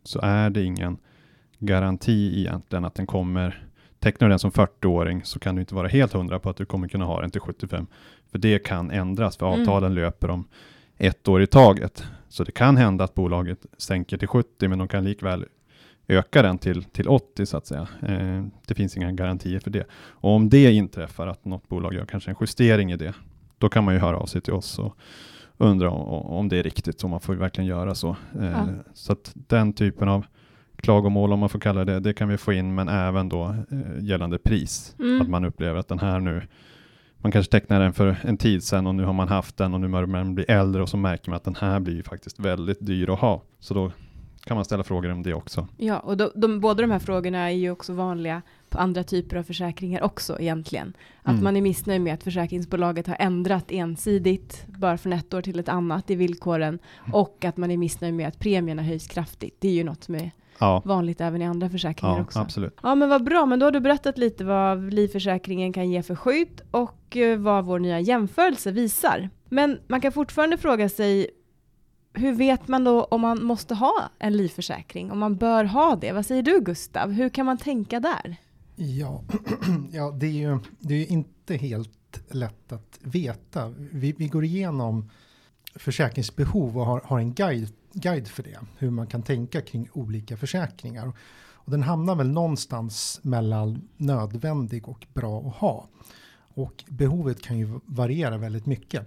så 0.04 0.20
är 0.22 0.50
det 0.50 0.62
ingen 0.62 0.98
garanti 1.58 2.40
egentligen 2.40 2.84
att 2.84 2.94
den 2.94 3.06
kommer, 3.06 3.66
tecknar 4.04 4.28
du 4.28 4.32
den 4.32 4.38
som 4.38 4.50
40-åring 4.50 5.24
så 5.24 5.38
kan 5.38 5.54
du 5.54 5.60
inte 5.60 5.74
vara 5.74 5.88
helt 5.88 6.12
hundra 6.12 6.38
på 6.38 6.50
att 6.50 6.56
du 6.56 6.64
kommer 6.64 6.88
kunna 6.88 7.04
ha 7.04 7.20
den 7.20 7.30
till 7.30 7.40
75, 7.40 7.86
för 8.30 8.38
det 8.38 8.58
kan 8.58 8.90
ändras, 8.90 9.36
för 9.36 9.46
Mm. 9.46 9.60
avtalen 9.60 9.94
löper 9.94 10.30
om 10.30 10.44
ett 10.98 11.28
år 11.28 11.42
i 11.42 11.46
taget. 11.46 12.04
Så 12.28 12.44
det 12.44 12.52
kan 12.52 12.76
hända 12.76 13.04
att 13.04 13.14
bolaget 13.14 13.66
sänker 13.78 14.16
till 14.18 14.28
70, 14.28 14.68
men 14.68 14.78
de 14.78 14.88
kan 14.88 15.04
likväl 15.04 15.44
öka 16.08 16.42
den 16.42 16.58
till, 16.58 16.84
till 16.84 17.08
80 17.08 17.46
så 17.46 17.56
att 17.56 17.66
säga. 17.66 17.88
Eh, 18.02 18.44
det 18.66 18.74
finns 18.74 18.96
inga 18.96 19.12
garantier 19.12 19.60
för 19.60 19.70
det. 19.70 19.86
Och 19.94 20.30
om 20.30 20.48
det 20.48 20.72
inträffar 20.72 21.26
att 21.26 21.44
något 21.44 21.68
bolag 21.68 21.94
gör 21.94 22.04
kanske 22.06 22.30
en 22.30 22.36
justering 22.40 22.92
i 22.92 22.96
det, 22.96 23.14
då 23.58 23.68
kan 23.68 23.84
man 23.84 23.94
ju 23.94 24.00
höra 24.00 24.16
av 24.18 24.26
sig 24.26 24.40
till 24.40 24.52
oss 24.52 24.78
och 24.78 24.96
undra 25.58 25.90
om, 25.90 26.26
om 26.26 26.48
det 26.48 26.58
är 26.58 26.62
riktigt, 26.62 27.00
så 27.00 27.08
man 27.08 27.20
får 27.20 27.34
verkligen 27.34 27.68
göra 27.68 27.94
så. 27.94 28.08
Eh, 28.40 28.44
Ja. 28.50 28.66
Så 28.94 29.12
att 29.12 29.32
den 29.34 29.72
typen 29.72 30.08
av 30.08 30.26
klagomål, 30.76 31.32
om 31.32 31.38
man 31.40 31.48
får 31.48 31.58
kalla 31.60 31.84
det, 31.84 32.00
det 32.00 32.14
kan 32.14 32.28
vi 32.28 32.36
få 32.36 32.52
in, 32.52 32.74
men 32.74 32.88
även 32.88 33.28
då 33.28 33.44
eh, 33.44 34.04
gällande 34.04 34.38
pris. 34.38 34.96
Mm. 34.98 35.20
Att 35.22 35.28
man 35.28 35.44
upplever 35.44 35.78
att 35.80 35.88
den 35.88 35.98
här 35.98 36.20
nu, 36.20 36.42
man 37.18 37.32
kanske 37.32 37.50
tecknade 37.52 37.84
den 37.84 37.92
för 37.92 38.16
en 38.22 38.36
tid 38.36 38.62
sedan 38.64 38.86
och 38.86 38.94
nu 38.94 39.04
har 39.04 39.12
man 39.12 39.28
haft 39.28 39.56
den 39.56 39.74
och 39.74 39.80
nu 39.80 39.88
börjar 39.88 40.06
man 40.06 40.34
bli 40.34 40.44
äldre 40.44 40.82
och 40.82 40.88
så 40.88 40.96
märker 40.96 41.30
man 41.30 41.36
att 41.36 41.44
den 41.44 41.56
här 41.56 41.80
blir 41.80 41.94
ju 41.94 42.02
faktiskt 42.02 42.38
väldigt 42.40 42.86
dyr 42.86 43.10
att 43.10 43.18
ha. 43.20 43.42
Så 43.60 43.74
då 43.74 43.92
kan 44.44 44.54
man 44.54 44.64
ställa 44.64 44.82
frågor 44.84 45.10
om 45.12 45.22
det 45.22 45.34
också. 45.34 45.68
Ja, 45.76 45.98
och 45.98 46.16
de, 46.16 46.30
de, 46.34 46.60
båda 46.60 46.82
de 46.82 46.90
här 46.90 46.98
frågorna 46.98 47.38
är 47.38 47.54
ju 47.54 47.70
också 47.70 47.92
vanliga 47.92 48.42
på 48.68 48.78
andra 48.78 49.04
typer 49.04 49.36
av 49.36 49.42
försäkringar 49.42 50.02
också 50.02 50.40
egentligen. 50.40 50.92
Att 51.22 51.32
Mm. 51.32 51.44
man 51.44 51.56
är 51.56 51.60
missnöjd 51.60 52.00
med 52.00 52.14
att 52.14 52.22
försäkringsbolaget 52.22 53.06
har 53.06 53.16
ändrat 53.20 53.64
ensidigt, 53.70 54.64
bara 54.66 54.98
från 54.98 55.12
ett 55.12 55.34
år 55.34 55.42
till 55.42 55.58
ett 55.58 55.68
annat 55.68 56.10
i 56.10 56.14
villkoren, 56.14 56.78
Mm. 57.04 57.14
och 57.14 57.44
att 57.44 57.56
man 57.56 57.70
är 57.70 57.76
missnöjd 57.76 58.14
med 58.14 58.28
att 58.28 58.38
premierna 58.38 58.82
höjs 58.82 59.06
kraftigt. 59.06 59.56
Det 59.60 59.68
är 59.68 59.72
ju 59.72 59.84
något 59.84 60.04
som 60.04 60.14
är 60.14 60.30
Ja, 60.58 60.82
vanligt 60.84 61.20
även 61.20 61.42
i 61.42 61.44
andra 61.44 61.70
försäkringar 61.70 62.16
ja 62.16 62.22
också. 62.22 62.38
absolut. 62.38 62.78
Ja, 62.82 62.94
men 62.94 63.08
vad 63.08 63.24
bra. 63.24 63.46
Men 63.46 63.58
då 63.58 63.66
har 63.66 63.70
du 63.70 63.80
berättat 63.80 64.18
lite 64.18 64.44
vad 64.44 64.92
livförsäkringen 64.92 65.72
kan 65.72 65.90
ge 65.90 66.02
för 66.02 66.14
skydd 66.14 66.60
och 66.70 67.16
eh, 67.16 67.38
vad 67.38 67.64
vår 67.64 67.78
nya 67.78 68.00
jämförelse 68.00 68.70
visar. 68.72 69.30
Men 69.48 69.78
man 69.86 70.00
kan 70.00 70.12
fortfarande 70.12 70.58
fråga 70.58 70.88
sig, 70.88 71.30
hur 72.12 72.32
vet 72.32 72.68
man 72.68 72.84
då 72.84 73.04
om 73.04 73.20
man 73.20 73.44
måste 73.44 73.74
ha 73.74 73.94
en 74.18 74.36
livförsäkring? 74.36 75.12
Om 75.12 75.18
man 75.18 75.36
bör 75.36 75.64
ha 75.64 75.96
det? 75.96 76.12
Vad 76.12 76.26
säger 76.26 76.42
du 76.42 76.60
Gustav? 76.60 77.10
Hur 77.10 77.28
kan 77.28 77.46
man 77.46 77.58
tänka 77.58 78.00
där? 78.00 78.36
Ja, 78.76 79.22
ja 79.92 80.10
det, 80.10 80.26
är 80.26 80.30
ju, 80.30 80.58
det 80.78 80.94
är 80.94 80.98
ju 80.98 81.06
inte 81.06 81.54
helt 81.56 82.34
lätt 82.34 82.72
att 82.72 82.98
veta. 83.02 83.68
Vi, 83.92 84.14
vi 84.18 84.28
går 84.28 84.44
igenom 84.44 85.10
försäkringsbehov 85.74 86.78
och 86.78 86.86
har, 86.86 87.00
har 87.04 87.18
en 87.18 87.34
guide, 87.34 87.72
guide 87.94 88.28
för 88.28 88.42
det. 88.42 88.58
Hur 88.78 88.90
man 88.90 89.06
kan 89.06 89.22
tänka 89.22 89.60
kring 89.60 89.88
olika 89.92 90.36
försäkringar. 90.36 91.12
Och 91.64 91.70
den 91.70 91.82
hamnar 91.82 92.14
väl 92.14 92.28
någonstans 92.28 93.20
mellan 93.22 93.88
nödvändig 93.96 94.88
och 94.88 95.06
bra 95.14 95.40
att 95.48 95.54
ha. 95.54 95.88
Och 96.54 96.84
behovet 96.88 97.42
kan 97.42 97.58
ju 97.58 97.80
variera 97.84 98.38
väldigt 98.38 98.66
mycket. 98.66 99.06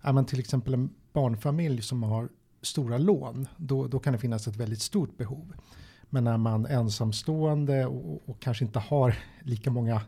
Är 0.00 0.12
man 0.12 0.26
till 0.26 0.40
exempel 0.40 0.74
en 0.74 0.90
barnfamilj 1.12 1.82
som 1.82 2.02
har 2.02 2.28
stora 2.62 2.98
lån, 2.98 3.48
då, 3.56 3.86
då 3.86 3.98
kan 3.98 4.12
det 4.12 4.18
finnas 4.18 4.48
ett 4.48 4.56
väldigt 4.56 4.82
stort 4.82 5.16
behov. 5.16 5.52
Men 6.10 6.26
är 6.26 6.36
man 6.36 6.66
ensamstående 6.66 7.86
och, 7.86 8.28
och 8.28 8.40
kanske 8.40 8.64
inte 8.64 8.78
har 8.78 9.18
lika 9.40 9.70
många 9.70 10.02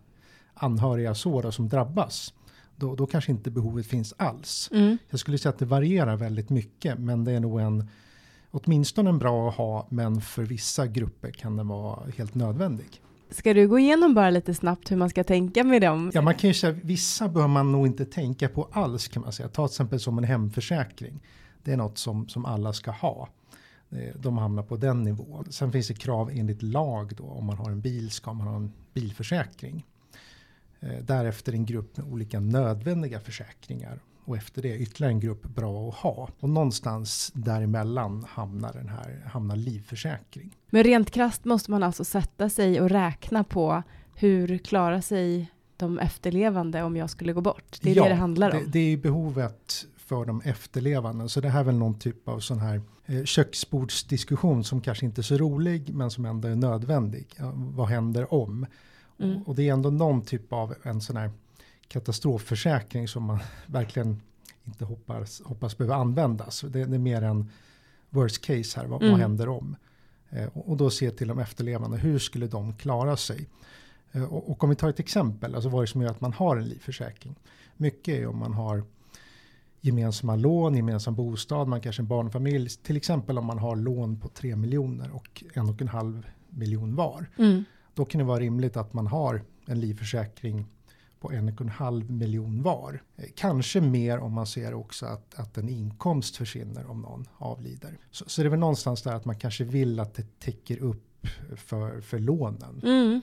anhöriga 0.54 1.14
så 1.14 1.42
då 1.42 1.52
som 1.52 1.68
drabbas, 1.68 2.34
då, 2.76 2.94
då 2.94 3.06
kanske 3.06 3.32
inte 3.32 3.50
behovet 3.50 3.86
finns 3.86 4.14
alls. 4.16 4.68
Mm. 4.72 4.98
Jag 5.10 5.20
skulle 5.20 5.38
säga 5.38 5.50
att 5.50 5.58
det 5.58 5.66
varierar 5.66 6.16
väldigt 6.16 6.50
mycket, 6.50 6.98
men 6.98 7.24
det 7.24 7.32
är 7.32 7.40
nog 7.40 7.60
en 7.60 7.88
åtminstone 8.52 9.11
en 9.11 9.18
bra 9.18 9.49
att 9.49 9.54
ha, 9.54 9.87
men 9.90 10.21
för 10.21 10.42
vissa 10.42 10.87
grupper 10.87 11.30
kan 11.30 11.56
den 11.56 11.68
vara 11.68 12.02
helt 12.16 12.35
nödvändig. 12.35 12.87
Ska 13.30 13.54
du 13.54 13.68
gå 13.68 13.78
igenom 13.78 14.14
bara 14.14 14.30
lite 14.30 14.54
snabbt 14.54 14.90
hur 14.90 14.97
man 14.97 15.11
ska 15.11 15.25
tänka 15.25 15.64
med 15.64 15.82
dem? 15.82 16.11
Ja, 16.14 16.23
man 16.23 16.35
kan 16.35 16.49
ju 16.50 16.54
säga 16.54 16.73
vissa 16.82 17.28
bör 17.28 17.47
man 17.49 17.73
nog 17.73 17.87
inte 17.87 18.04
tänka 18.04 18.49
på 18.49 18.68
alls 18.73 19.09
kan 19.09 19.23
man 19.23 19.32
säga. 19.32 19.49
Ta 19.49 19.68
till 19.68 19.73
exempel 19.73 20.00
som 20.00 20.18
en 20.18 20.25
hemförsäkring. 20.25 21.21
Det 21.64 21.73
är 21.73 21.76
något 21.76 21.99
som, 21.99 22.28
som 22.28 22.44
alla 22.44 22.73
ska 22.73 22.90
ha. 22.90 23.28
Eh, 23.90 24.14
De 24.21 24.38
hamnar 24.38 24.62
på 24.62 24.76
den 24.76 25.02
nivån. 25.02 25.52
Sen 25.52 25.73
finns 25.73 25.88
det 25.88 25.94
krav 25.94 26.30
enligt 26.30 26.62
lag 26.62 27.12
då. 27.16 27.25
Om 27.25 27.44
man 27.44 27.56
har 27.59 27.71
en 27.71 27.80
bil 27.80 28.11
ska 28.11 28.32
man 28.32 28.47
ha 28.47 28.56
en 28.56 28.73
bilförsäkring. 28.94 29.87
Eh, 30.80 30.99
Därefter 31.04 31.52
en 31.52 31.66
grupp 31.66 31.97
med 31.97 32.06
olika 32.06 32.40
nödvändiga 32.40 33.21
försäkringar. 33.21 34.00
Och 34.24 34.36
efter 34.36 34.62
det 34.62 34.78
ytterligare 34.78 35.12
en 35.12 35.20
grupp 35.20 35.42
bra 35.42 35.88
att 35.88 35.94
ha. 35.94 36.28
Och 36.40 36.48
någonstans 36.48 37.30
däremellan 37.34 38.26
hamnar 38.28 38.72
den 38.72 38.88
här 38.88 39.22
hamnar 39.26 39.56
livförsäkring. 39.56 40.56
Men 40.70 40.84
rent 40.84 41.10
krasst 41.10 41.44
måste 41.44 41.70
man 41.70 41.82
alltså 41.82 42.04
sätta 42.04 42.48
sig 42.48 42.80
och 42.80 42.90
räkna 42.90 43.44
på 43.44 43.82
hur 44.14 44.58
klarar 44.58 45.00
sig 45.00 45.52
de 45.76 45.98
efterlevande 45.98 46.82
om 46.82 46.96
jag 46.96 47.10
skulle 47.10 47.32
gå 47.32 47.40
bort? 47.40 47.78
Det 47.82 47.90
är 47.90 47.96
Ja, 47.96 48.02
det 48.02 48.08
det 48.08 48.14
handlar 48.14 48.50
om. 48.50 48.58
Det, 48.64 48.70
det 48.70 48.92
är 48.92 48.96
behovet 48.96 49.86
för 49.96 50.24
de 50.24 50.40
efterlevande. 50.40 51.28
Så 51.28 51.40
det 51.40 51.48
här 51.48 51.60
är 51.60 51.64
väl 51.64 51.74
någon 51.74 51.98
typ 51.98 52.28
av 52.28 52.40
sån 52.40 52.58
här 52.58 52.80
eh, 53.06 53.24
köksbordsdiskussion 53.24 54.64
som 54.64 54.80
kanske 54.80 55.06
inte 55.06 55.20
är 55.20 55.22
så 55.22 55.36
rolig 55.36 55.94
men 55.94 56.10
som 56.10 56.24
ändå 56.24 56.48
är 56.48 56.54
nödvändig. 56.54 57.26
Vad 57.54 57.88
händer 57.88 58.34
om? 58.34 58.66
Mm. 59.18 59.36
Och, 59.36 59.48
och 59.48 59.54
det 59.54 59.68
är 59.68 59.72
ändå 59.72 59.90
någon 59.90 60.22
typ 60.22 60.52
av 60.52 60.74
en 60.82 61.00
sån 61.00 61.16
här 61.16 61.30
katastrofförsäkring 61.92 63.08
som 63.08 63.22
man 63.25 63.38
verkligen 63.66 64.20
inte 64.64 64.84
hoppas, 64.84 65.42
hoppas 65.44 65.78
behöva 65.78 65.94
användas. 65.94 66.61
Det, 66.61 66.84
det 66.84 66.96
är 66.96 66.99
mer 66.99 67.22
en 67.22 67.50
worst 68.11 68.44
case 68.44 68.80
här, 68.80 68.87
vad, 68.87 69.02
Mm. 69.02 69.12
vad 69.12 69.20
händer 69.20 69.49
om? 69.49 69.76
Eh, 70.30 70.49
och, 70.52 70.68
och 70.70 70.76
då 70.76 70.90
se 70.90 71.11
till 71.11 71.28
de 71.28 71.38
efterlevande, 71.38 71.96
hur 71.99 72.18
skulle 72.18 72.46
de 72.46 72.76
klara 72.76 73.16
sig? 73.16 73.49
Eh, 74.12 74.25
och, 74.25 74.50
och 74.50 74.64
om 74.64 74.70
vi 74.70 74.76
tar 74.76 74.88
ett 74.88 75.00
exempel, 75.00 75.54
alltså 75.54 75.68
vad 75.68 75.78
är 75.78 75.87
det 75.87 75.92
som 75.92 76.02
gör 76.02 76.11
att 76.11 76.20
man 76.20 76.32
har 76.32 76.56
en 76.56 76.68
livförsäkring? 76.68 77.34
Mycket 77.76 78.14
är 78.14 78.26
om 78.26 78.38
man 78.38 78.52
har 78.52 78.84
gemensamma 79.80 80.37
lån, 80.37 80.76
gemensam 80.76 81.14
bostad, 81.14 81.68
man 81.68 81.80
kanske 81.80 82.00
är 82.00 82.04
en 82.04 82.08
barnfamilj. 82.08 82.68
Till 82.68 82.96
exempel 82.96 83.38
om 83.38 83.46
man 83.46 83.58
har 83.58 83.76
lån 83.76 84.20
på 84.20 84.28
3 84.28 84.56
miljoner 84.56 85.11
och 85.11 85.44
en 85.54 85.68
och 85.68 85.82
en 85.82 85.88
halv 85.88 86.26
miljon 86.50 86.94
var. 86.94 87.26
Mm. 87.38 87.64
Då 87.94 88.04
kan 88.04 88.18
det 88.18 88.25
vara 88.25 88.40
rimligt 88.40 88.76
att 88.76 88.92
man 88.92 89.06
har 89.06 89.42
en 89.66 89.80
livförsäkring 89.80 90.66
på 91.22 91.32
en 91.32 91.48
och 91.48 91.60
en 91.60 91.68
halv 91.68 92.10
miljon 92.10 92.62
var. 92.62 93.02
Eh, 93.16 93.24
Kanske 93.36 93.80
mer 93.80 94.18
om 94.18 94.32
man 94.32 94.46
ser 94.46 94.74
också 94.74 95.06
att, 95.06 95.34
att 95.34 95.58
en 95.58 95.68
inkomst 95.68 96.36
försvinner 96.36 96.90
om 96.90 97.00
någon 97.00 97.24
avlider. 97.38 97.98
Så, 98.10 98.24
så 98.28 98.42
det 98.42 98.48
är 98.48 98.50
väl 98.50 98.58
någonstans 98.60 99.02
där 99.02 99.12
att 99.14 99.24
man 99.24 99.36
kanske 99.36 99.64
vill 99.64 100.00
att 100.00 100.14
det 100.14 100.40
täcker 100.40 100.78
upp 100.78 101.26
för, 101.56 102.00
för 102.00 102.18
lånen. 102.18 102.80
Mm. 102.84 103.20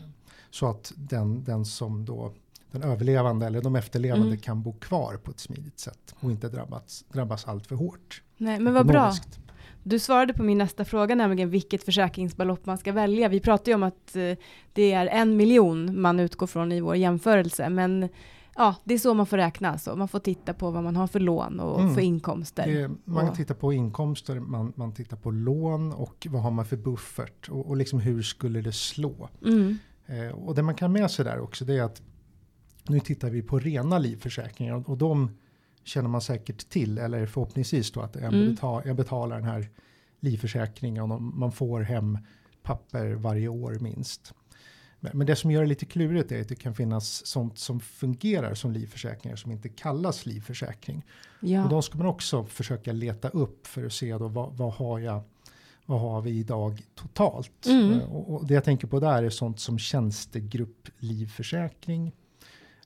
Så 0.52 0.70
att 0.70 0.94
den, 0.96 1.44
den 1.44 1.66
som 1.66 2.06
då 2.06 2.34
den 2.72 2.84
överlevande 2.84 3.46
eller 3.46 3.62
de 3.62 3.76
efterlevande 3.76 4.28
Mm. 4.28 4.40
kan 4.40 4.64
bo 4.64 4.74
kvar 4.74 5.18
på 5.24 5.32
ett 5.32 5.40
smidigt 5.40 5.80
sätt 5.80 6.16
och 6.20 6.32
inte 6.32 6.50
drabbas, 6.50 7.06
drabbas 7.12 7.46
allt 7.48 7.68
för 7.68 7.76
hårt. 7.76 8.22
Nej, 8.38 8.60
men 8.60 8.74
vad 8.74 8.88
bra. 8.88 9.14
Du 9.84 10.00
svarade 10.00 10.34
på 10.34 10.44
min 10.44 10.58
nästa 10.58 10.86
fråga, 10.86 11.16
nämligen 11.16 11.50
vilket 11.50 11.84
försäkringsbelopp 11.84 12.66
man 12.66 12.78
ska 12.78 12.92
välja. 12.92 13.28
Vi 13.30 13.40
pratar 13.40 13.72
ju 13.72 13.76
om 13.76 13.84
att 13.84 14.16
eh, 14.16 14.38
det 14.74 14.92
är 14.92 15.08
en 15.08 15.38
miljon 15.38 16.02
man 16.02 16.20
utgår 16.20 16.48
från 16.48 16.72
i 16.72 16.82
vår 16.82 16.96
jämförelse, 16.96 17.70
men 17.70 18.10
ja, 18.56 18.76
det 18.84 18.94
är 18.94 18.98
så 18.98 19.14
man 19.14 19.26
får 19.26 19.38
räkna. 19.38 19.78
Så 19.78 19.96
man 19.96 20.08
får 20.08 20.20
titta 20.20 20.54
på 20.54 20.72
vad 20.72 20.84
man 20.84 20.96
har 20.96 21.08
för 21.08 21.20
lån 21.20 21.60
och 21.60 21.80
Mm. 21.82 21.94
för 21.96 22.02
inkomster. 22.02 22.68
Det, 22.68 22.92
man 23.06 23.30
Och- 23.30 23.36
tittar 23.36 23.56
på 23.56 23.74
inkomster, 23.74 24.40
man, 24.40 24.74
man 24.76 24.94
tittar 24.94 25.18
på 25.18 25.32
lån 25.32 25.94
och 25.94 26.28
vad 26.30 26.42
har 26.42 26.52
man 26.52 26.66
för 26.66 26.78
buffert 26.78 27.50
och, 27.50 27.68
och 27.70 27.78
liksom 27.78 28.00
hur 28.00 28.22
skulle 28.22 28.62
det 28.62 28.72
slå. 28.74 29.30
Mm. 29.46 29.78
Eh, 30.06 30.28
och 30.36 30.56
det 30.56 30.62
man 30.64 30.76
kan 30.76 30.92
med 30.92 31.12
sig 31.12 31.26
där 31.26 31.40
också 31.40 31.66
det 31.66 31.74
är 31.78 31.84
att 31.84 32.02
nu 32.88 33.00
tittar 33.00 33.30
vi 33.30 33.42
på 33.42 33.60
rena 33.60 33.98
livförsäkringar 33.98 34.74
och, 34.76 34.90
och 34.90 34.98
de 34.98 35.32
känner 35.90 36.10
man 36.10 36.22
säkert 36.22 36.70
till 36.70 36.98
eller 36.98 37.26
förhoppningsvis 37.26 37.92
då 37.92 38.02
att 38.02 38.16
jag, 38.16 38.24
Mm. 38.34 38.50
betalar, 38.52 38.88
jag 38.88 38.96
betalar 38.96 39.36
den 39.36 39.46
här 39.46 39.70
livförsäkringen 40.20 41.12
och 41.12 41.22
man 41.22 41.52
får 41.52 41.82
hem 41.82 42.18
papper 42.64 43.14
varje 43.14 43.48
år 43.48 43.78
minst. 43.82 44.34
Men, 45.00 45.18
men 45.18 45.28
det 45.28 45.36
som 45.36 45.52
gör 45.52 45.62
det 45.62 45.68
lite 45.68 45.86
klurigt 45.86 46.32
är 46.32 46.42
att 46.42 46.48
det 46.50 46.56
kan 46.56 46.76
finnas 46.76 47.26
sånt 47.26 47.58
som 47.60 47.80
fungerar 47.80 48.54
som 48.54 48.72
livförsäkringar 48.72 49.36
som 49.36 49.52
inte 49.52 49.70
kallas 49.70 50.26
livförsäkring. 50.26 51.06
Och 51.42 51.48
Ja. 51.48 51.68
de 51.70 51.84
ska 51.84 51.98
man 51.98 52.08
också 52.08 52.46
försöka 52.46 52.92
leta 52.92 53.30
upp 53.30 53.68
för 53.68 53.86
att 53.86 53.94
se 53.94 54.18
då 54.18 54.28
vad, 54.28 54.54
vad 54.58 54.74
har 54.74 55.00
jag 55.00 55.22
vad 55.86 56.00
har 56.02 56.22
vi 56.22 56.32
idag 56.40 56.82
totalt? 56.96 57.66
Mm. 57.66 57.92
Eh, 58.00 58.04
Och, 58.12 58.34
och 58.36 58.46
det 58.48 58.54
jag 58.54 58.64
tänker 58.64 58.88
på 58.88 59.00
där 59.00 59.24
är 59.24 59.30
sånt 59.30 59.60
som 59.60 59.80
tjänstegrupp 59.80 60.88
livförsäkring, 60.98 62.12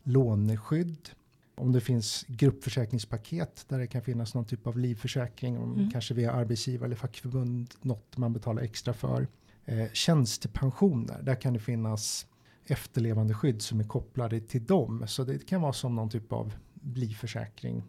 låneskydd, 0.04 1.10
om 1.56 1.72
det 1.72 1.82
finns 1.82 2.26
gruppförsäkringspaket 2.28 3.66
där 3.70 3.80
det 3.80 3.88
kan 3.88 4.02
finnas 4.02 4.34
någon 4.34 4.46
typ 4.46 4.68
av 4.68 4.78
livförsäkring, 4.78 5.58
om 5.58 5.74
Mm. 5.74 5.92
kanske 5.92 6.14
via 6.14 6.32
arbetsgivare 6.32 6.86
eller 6.86 6.96
fackförbund, 6.96 7.74
något 7.82 8.18
man 8.18 8.34
betalar 8.34 8.62
extra 8.62 8.94
för. 8.94 9.28
Eh, 9.66 9.86
tjänstepensioner, 9.94 11.22
där 11.24 11.36
kan 11.36 11.54
det 11.54 11.60
finnas 11.60 12.26
efterlevande 12.66 13.34
skydd 13.34 13.62
som 13.62 13.80
är 13.80 13.84
kopplade 13.84 14.40
till 14.40 14.66
dem. 14.66 15.04
Så 15.08 15.24
det 15.24 15.46
kan 15.48 15.62
vara 15.62 15.74
som 15.74 15.96
någon 15.96 16.10
typ 16.10 16.34
av 16.34 16.54
livförsäkring. 16.84 17.84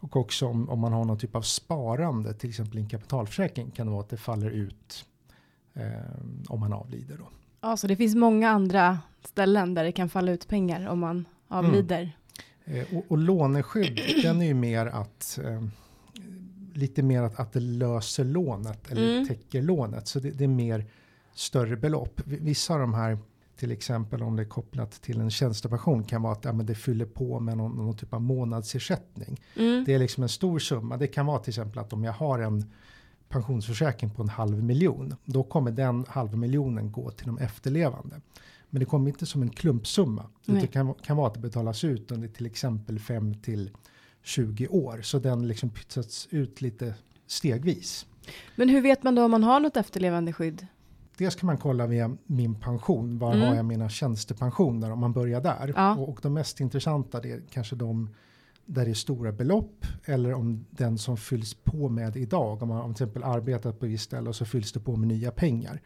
Och 0.00 0.16
också 0.16 0.46
om, 0.46 0.68
om 0.68 0.78
man 0.78 0.92
har 0.92 1.04
någon 1.04 1.18
typ 1.18 1.36
av 1.36 1.42
sparande, 1.42 2.34
till 2.34 2.48
exempel 2.50 2.78
en 2.78 2.88
kapitalförsäkring, 2.88 3.70
kan 3.70 3.86
det 3.86 3.90
vara 3.92 4.02
att 4.02 4.08
det 4.08 4.16
faller 4.16 4.50
ut 4.50 5.04
eh, 5.74 5.84
om 6.48 6.60
man 6.60 6.72
avlider. 6.72 7.16
Då. 7.18 7.28
ja, 7.60 7.76
så 7.76 7.86
det 7.86 7.96
finns 7.96 8.14
många 8.14 8.50
andra 8.50 8.98
ställen 9.24 9.74
där 9.74 9.84
det 9.84 9.92
kan 9.92 10.08
falla 10.08 10.32
ut 10.32 10.48
pengar 10.48 10.86
om 10.86 10.98
man 10.98 11.28
avlider. 11.48 12.02
Eh, 12.02 12.08
och, 12.92 13.04
och 13.08 13.18
låneskydd, 13.18 14.00
den 14.22 14.42
är 14.42 14.46
ju 14.46 14.54
mer 14.54 14.86
att 14.86 15.38
eh, 15.44 15.62
lite 16.74 17.02
mer 17.02 17.22
att, 17.22 17.40
att 17.40 17.52
det 17.52 17.60
löser 17.60 18.24
lånet 18.24 18.90
eller 18.90 19.12
Mm. 19.14 19.28
täcker 19.28 19.62
lånet. 19.62 20.08
Så 20.08 20.20
det, 20.20 20.30
det 20.30 20.44
är 20.44 20.48
mer 20.48 20.84
större 21.34 21.76
belopp. 21.76 22.20
Vissa 22.24 22.74
av 22.74 22.80
de 22.80 22.94
här, 22.94 23.18
till 23.56 23.70
exempel 23.70 24.22
om 24.22 24.36
det 24.36 24.42
är 24.42 24.48
kopplat 24.48 24.90
till 25.02 25.20
en 25.20 25.30
tjänstepension, 25.30 26.04
kan 26.04 26.22
vara 26.22 26.32
att 26.32 26.44
ja, 26.44 26.52
det 26.52 26.74
fyller 26.74 27.06
på 27.06 27.40
med 27.40 27.56
någon, 27.56 27.72
någon 27.76 27.96
typ 27.96 28.12
av 28.14 28.22
månadsersättning. 28.22 29.40
Mm. 29.56 29.84
Det 29.84 29.94
är 29.94 29.98
liksom 29.98 30.22
en 30.22 30.28
stor 30.28 30.58
summa. 30.58 30.96
Det 30.96 31.06
kan 31.06 31.26
vara 31.26 31.38
till 31.38 31.50
exempel 31.50 31.78
att 31.78 31.92
om 31.92 32.04
jag 32.04 32.12
har 32.12 32.38
en 32.38 32.64
pensionsförsäkring 33.28 34.10
på 34.10 34.22
en 34.22 34.28
halv 34.28 34.62
miljon, 34.62 35.14
då 35.24 35.42
kommer 35.42 35.70
den 35.70 36.04
halva 36.08 36.36
miljonen 36.36 36.92
gå 36.92 37.10
till 37.10 37.26
de 37.26 37.38
efterlevande. 37.38 38.20
Men 38.70 38.80
det 38.80 38.86
kommer 38.86 39.08
inte 39.08 39.26
som 39.26 39.42
en 39.42 39.50
klumpsumma. 39.50 40.26
Nej. 40.44 40.60
Det 40.60 40.66
kan, 40.66 40.94
kan 40.94 41.16
vara 41.16 41.26
att 41.26 41.34
det 41.34 41.40
betalas 41.40 41.84
ut 41.84 42.10
under 42.10 42.28
till 42.28 42.46
exempel 42.46 42.98
5 42.98 43.34
till 43.34 43.70
20 44.22 44.68
år. 44.68 45.00
Så 45.02 45.18
den 45.18 45.48
liksom 45.48 45.70
pytsats 45.70 46.28
ut 46.30 46.60
lite 46.60 46.94
stegvis. 47.26 48.06
Men 48.56 48.68
hur 48.68 48.80
vet 48.80 49.02
man 49.02 49.14
då 49.14 49.24
om 49.24 49.30
man 49.30 49.42
har 49.44 49.60
något 49.60 49.76
efterlevande 49.76 50.32
skydd? 50.32 50.66
Dels 51.18 51.34
kan 51.34 51.46
man 51.46 51.58
kolla 51.58 51.86
via 51.86 52.16
min 52.26 52.54
pension. 52.54 53.18
Var 53.18 53.34
Mm. 53.34 53.48
har 53.48 53.54
jag 53.54 53.64
mina 53.64 53.88
tjänstepensioner 53.88 54.92
om 54.92 54.98
man 54.98 55.12
börjar 55.12 55.40
där. 55.40 55.72
Ja. 55.76 55.96
Och, 55.96 56.08
och 56.08 56.18
de 56.22 56.34
mest 56.34 56.60
intressanta 56.60 57.20
det 57.20 57.32
är 57.32 57.42
kanske 57.50 57.76
de 57.76 58.08
där 58.66 58.84
det 58.84 58.90
är 58.90 58.94
stora 58.94 59.32
belopp 59.32 59.86
eller 60.04 60.34
om 60.34 60.64
den 60.70 60.98
som 60.98 61.16
fylls 61.16 61.54
på 61.54 61.88
med 61.88 62.16
idag. 62.16 62.62
Om 62.62 62.68
man 62.68 62.76
har 62.76 62.84
till 62.84 62.92
exempel 62.92 63.22
arbetat 63.22 63.78
på 63.80 63.86
ett 63.86 63.92
visst 63.92 64.04
ställe 64.04 64.28
och 64.28 64.36
så 64.36 64.44
fylls 64.44 64.72
det 64.72 64.80
på 64.80 64.96
med 64.96 65.08
nya 65.08 65.30
pengar. 65.30 65.80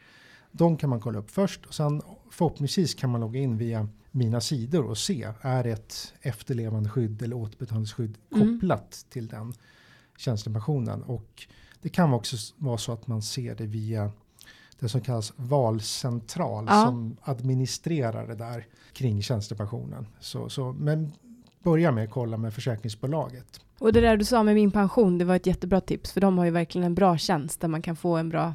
De 0.52 0.76
kan 0.76 0.90
man 0.90 1.00
kolla 1.00 1.18
upp 1.18 1.30
först 1.30 1.66
och 1.66 1.74
sen 1.74 2.02
förhoppningsvis 2.30 2.94
kan 2.94 3.10
man 3.10 3.20
logga 3.20 3.40
in 3.40 3.56
via 3.58 3.88
mina 4.10 4.40
sidor 4.40 4.84
och 4.84 4.98
se 4.98 5.28
är 5.40 5.66
ett 5.66 6.14
efterlevande 6.22 6.88
skydd 6.90 7.22
eller 7.22 7.36
återbetalningsskydd 7.36 8.18
Mm. 8.34 8.58
kopplat 8.60 9.06
till 9.10 9.26
den 9.28 9.52
tjänstepensionen. 10.18 11.02
Och 11.02 11.46
det 11.82 11.88
kan 11.88 12.12
också 12.12 12.36
vara 12.56 12.78
så 12.78 12.92
att 12.92 13.06
man 13.06 13.22
ser 13.22 13.54
det 13.54 13.66
via 13.66 14.10
det 14.78 14.88
som 14.88 15.00
kallas 15.00 15.32
valcentral 15.36 16.64
Ja. 16.68 16.84
som 16.84 17.16
administrerar 17.22 18.26
det 18.26 18.34
där 18.34 18.66
kring 18.92 19.22
tjänstepensionen. 19.22 20.06
Så, 20.20 20.48
så, 20.48 20.72
men 20.72 21.12
börja 21.62 21.92
med 21.92 22.04
att 22.04 22.10
kolla 22.10 22.36
med 22.36 22.54
försäkringsbolaget. 22.54 23.60
Och 23.78 23.92
det 23.92 24.00
där 24.00 24.16
du 24.16 24.24
sa 24.24 24.42
med 24.42 24.54
min 24.54 24.70
pension, 24.70 25.18
det 25.18 25.24
var 25.24 25.36
ett 25.36 25.46
jättebra 25.46 25.80
tips, 25.80 26.12
för 26.12 26.20
de 26.20 26.38
har 26.38 26.44
ju 26.44 26.50
verkligen 26.50 26.86
en 26.86 26.94
bra 26.94 27.18
tjänst 27.18 27.60
där 27.60 27.68
man 27.68 27.82
kan 27.82 27.96
få 27.96 28.16
en 28.16 28.28
bra 28.28 28.54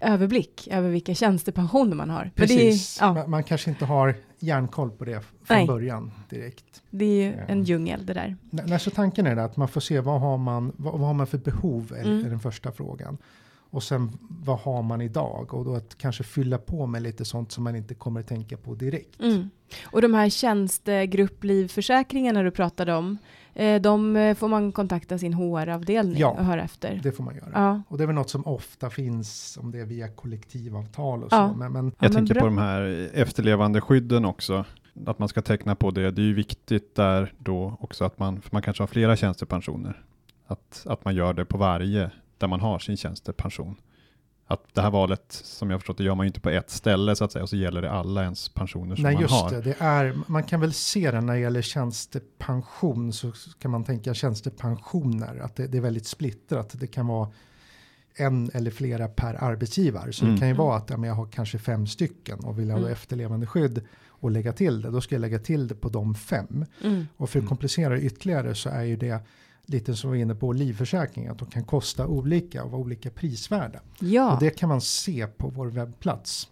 överblick 0.00 0.68
över 0.70 0.88
vilka 0.90 1.14
tjänstepensioner 1.14 1.96
man 1.96 2.10
har. 2.10 2.30
Precis, 2.34 3.00
är, 3.00 3.06
ja, 3.06 3.12
man, 3.12 3.30
man 3.30 3.42
kanske 3.44 3.70
inte 3.70 3.84
har 3.84 4.14
järnkoll 4.38 4.90
på 4.90 5.04
det 5.04 5.20
från 5.44 5.56
Nej. 5.56 5.66
början 5.66 6.12
direkt. 6.30 6.82
det 6.90 7.04
är 7.04 7.24
ju 7.24 7.32
Ja. 7.36 7.42
en 7.48 7.64
djungel 7.64 8.06
det 8.06 8.14
där. 8.14 8.36
N- 8.52 8.60
när 8.66 8.78
så 8.78 8.90
tanken 8.90 9.26
är 9.26 9.34
det 9.36 9.44
att 9.44 9.56
man 9.56 9.68
får 9.68 9.80
se 9.80 10.00
vad 10.00 10.20
har 10.20 10.38
man, 10.38 10.72
vad, 10.76 10.92
vad 10.92 11.06
har 11.06 11.14
man 11.14 11.26
för 11.26 11.38
behov 11.38 11.92
är, 11.98 12.04
Mm. 12.04 12.24
är 12.26 12.30
den 12.30 12.40
första 12.40 12.72
frågan. 12.72 13.18
Och 13.76 13.82
sen 13.82 14.18
vad 14.20 14.58
har 14.58 14.82
man 14.82 15.00
idag 15.00 15.54
och 15.54 15.64
då 15.64 15.74
att 15.74 15.98
kanske 15.98 16.24
fylla 16.24 16.58
på 16.58 16.86
med 16.86 17.02
lite 17.02 17.24
sånt 17.24 17.52
som 17.52 17.64
man 17.64 17.76
inte 17.76 17.94
kommer 17.94 18.20
att 18.20 18.26
tänka 18.26 18.56
på 18.56 18.74
direkt. 18.74 19.20
Mm. 19.22 19.50
Och 19.84 20.02
de 20.02 20.14
här 20.14 20.28
tjänstegrupplivförsäkringarna 20.30 22.42
du 22.42 22.50
pratade 22.50 22.94
om, 22.94 23.18
eh, 23.54 23.80
de 23.82 24.16
eh, 24.16 24.34
får 24.34 24.48
man 24.48 24.72
kontakta 24.72 25.18
sin 25.18 25.34
HR-avdelning 25.34 26.18
Ja. 26.18 26.30
och 26.30 26.44
höra 26.44 26.62
efter? 26.62 27.00
Det 27.02 27.12
får 27.12 27.24
man 27.24 27.34
göra. 27.36 27.48
Ja. 27.54 27.82
Och 27.88 27.98
det 27.98 28.04
är 28.04 28.06
väl 28.06 28.14
något 28.14 28.30
som 28.30 28.46
ofta 28.46 28.90
finns 28.90 29.58
om 29.62 29.70
det 29.70 29.80
är 29.80 29.84
via 29.86 30.08
kollektivavtal 30.08 31.22
och 31.24 31.28
Ja. 31.32 31.50
så. 31.52 31.58
Men, 31.58 31.72
men 31.72 31.86
Ja, 31.86 31.92
Jag 31.98 32.12
tänker 32.12 32.34
bra. 32.34 32.40
på 32.40 32.46
de 32.46 32.58
här 32.58 33.10
efterlevande 33.14 33.80
skydden 33.80 34.24
också. 34.24 34.64
Att 35.06 35.18
man 35.18 35.28
ska 35.28 35.42
teckna 35.42 35.74
på 35.74 35.90
det. 35.90 36.10
Det 36.10 36.22
är 36.22 36.26
ju 36.26 36.34
viktigt 36.34 36.94
där 36.94 37.32
då 37.38 37.76
också 37.80 38.04
att 38.04 38.18
man, 38.18 38.40
för 38.40 38.48
man 38.52 38.62
kanske 38.62 38.82
har 38.82 38.88
flera 38.88 39.16
tjänstepensioner. 39.16 40.02
Att, 40.46 40.82
att 40.88 41.04
man 41.04 41.14
gör 41.14 41.34
det 41.34 41.44
på 41.44 41.58
varje 41.58 42.10
där 42.38 42.46
man 42.48 42.60
har 42.60 42.78
sin 42.78 42.96
tjänstepension. 42.96 43.76
Att 44.48 44.74
det 44.74 44.80
här 44.82 44.90
valet, 44.90 45.24
som 45.28 45.70
jag 45.70 45.80
förstått 45.80 45.98
det, 45.98 46.04
gör 46.04 46.14
man 46.14 46.26
ju 46.26 46.28
inte 46.28 46.40
på 46.40 46.50
ett 46.50 46.70
ställe 46.70 47.16
så 47.16 47.24
att 47.24 47.32
säga, 47.32 47.42
och 47.42 47.48
så 47.48 47.56
gäller 47.56 47.82
det 47.82 47.90
alla 47.90 48.22
ens 48.22 48.48
pensioner 48.48 48.94
som 48.96 49.02
Nej, 49.02 49.12
man 49.14 49.22
just 49.22 49.34
har. 49.34 49.50
det. 49.50 49.60
det 49.60 49.76
är, 49.78 50.16
man 50.26 50.42
kan 50.42 50.60
väl 50.60 50.72
se 50.72 51.10
det 51.10 51.20
när 51.20 51.32
det 51.34 51.40
gäller 51.40 51.62
tjänstepension 51.62 53.12
så 53.12 53.32
kan 53.58 53.70
man 53.70 53.84
tänka 53.84 54.14
tjänstepensioner. 54.14 55.38
Att 55.38 55.56
det, 55.56 55.66
det 55.66 55.76
är 55.78 55.82
väldigt 55.82 56.06
splittrat. 56.06 56.70
Det 56.80 56.86
kan 56.86 57.06
vara 57.06 57.28
en 58.14 58.50
eller 58.54 58.70
flera 58.70 59.08
per 59.08 59.44
arbetsgivare. 59.44 60.12
Så 60.12 60.24
Mm. 60.24 60.34
det 60.34 60.40
kan 60.40 60.48
ju 60.48 60.54
vara 60.54 60.76
att 60.76 60.90
ja, 60.90 60.96
men 60.96 61.08
jag 61.08 61.14
har 61.14 61.26
kanske 61.26 61.58
fem 61.58 61.86
stycken 61.86 62.38
och 62.40 62.58
vill 62.58 62.70
ha 62.70 62.78
Mm. 62.78 62.92
efterlevande 62.92 63.46
skydd 63.46 63.82
och 64.08 64.30
lägga 64.30 64.52
till 64.52 64.82
det. 64.82 64.90
Då 64.90 65.00
ska 65.00 65.14
jag 65.14 65.20
lägga 65.20 65.38
till 65.38 65.68
det 65.68 65.74
på 65.74 65.88
de 65.88 66.14
fem. 66.14 66.64
Mm. 66.84 67.06
Och 67.16 67.30
för 67.30 67.38
att 67.38 67.42
Mm. 67.42 67.48
komplicera 67.48 67.94
det 67.94 68.00
ytterligare 68.00 68.54
så 68.54 68.68
är 68.68 68.82
ju 68.82 68.96
det 68.96 69.20
lite 69.66 69.94
som 69.96 70.10
vi 70.10 70.16
var 70.18 70.22
inne 70.22 70.34
på 70.34 70.52
livförsäkring. 70.52 71.26
Att 71.26 71.38
de 71.38 71.48
kan 71.50 71.64
kosta 71.64 72.06
olika 72.06 72.64
och 72.64 72.70
vara 72.70 72.80
olika 72.82 73.10
prisvärda. 73.10 73.80
Ja, 73.98 74.34
Och 74.34 74.40
det 74.40 74.50
kan 74.50 74.68
man 74.68 74.80
se 74.80 75.26
på 75.26 75.48
vår 75.48 75.66
webbplats 75.66 76.48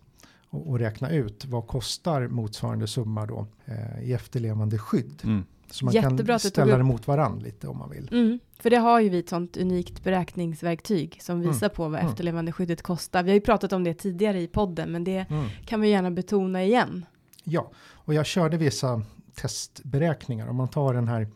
och, 0.50 0.68
och 0.68 0.78
räkna 0.78 1.10
ut 1.10 1.44
vad 1.44 1.66
kostar 1.66 2.28
motsvarande 2.28 2.86
summa 2.86 3.26
då 3.26 3.46
eh, 3.64 4.02
i 4.04 4.12
efterlevande 4.12 4.78
skydd. 4.78 5.20
Mm. 5.24 5.44
Så 5.70 5.84
man 5.84 5.94
Jättebra 5.94 6.26
kan 6.38 6.40
ställa 6.40 6.76
det 6.76 6.82
mot 6.84 7.06
varann 7.06 7.38
lite 7.38 7.68
om 7.68 7.78
man 7.78 7.90
vill. 7.90 8.08
mm. 8.12 8.38
för 8.58 8.70
det 8.70 8.76
har 8.76 9.00
ju 9.00 9.08
vi 9.08 9.18
ett 9.18 9.28
sånt 9.28 9.56
unikt 9.56 10.04
beräkningsverktyg 10.04 11.18
som 11.22 11.36
Mm. 11.40 11.48
visar 11.52 11.68
på 11.68 11.88
vad 11.88 12.00
Mm. 12.00 12.10
efterlevandeskyddet 12.10 12.82
kostar. 12.82 13.22
Vi 13.22 13.30
har 13.30 13.34
ju 13.34 13.40
pratat 13.40 13.72
om 13.72 13.84
det 13.84 13.94
tidigare 13.94 14.40
i 14.40 14.46
podden, 14.46 14.92
men 14.92 15.04
det 15.04 15.26
kan 15.66 15.80
vi 15.80 15.88
gärna 15.88 16.10
betona 16.10 16.64
igen. 16.64 17.06
Ja, 17.44 17.70
och 17.92 18.14
jag 18.14 18.26
körde 18.26 18.56
vissa 18.56 19.02
testberäkningar. 19.34 20.48
Om 20.48 20.56
man 20.56 20.68
tar 20.68 20.94
den 20.94 21.08
här 21.08 21.28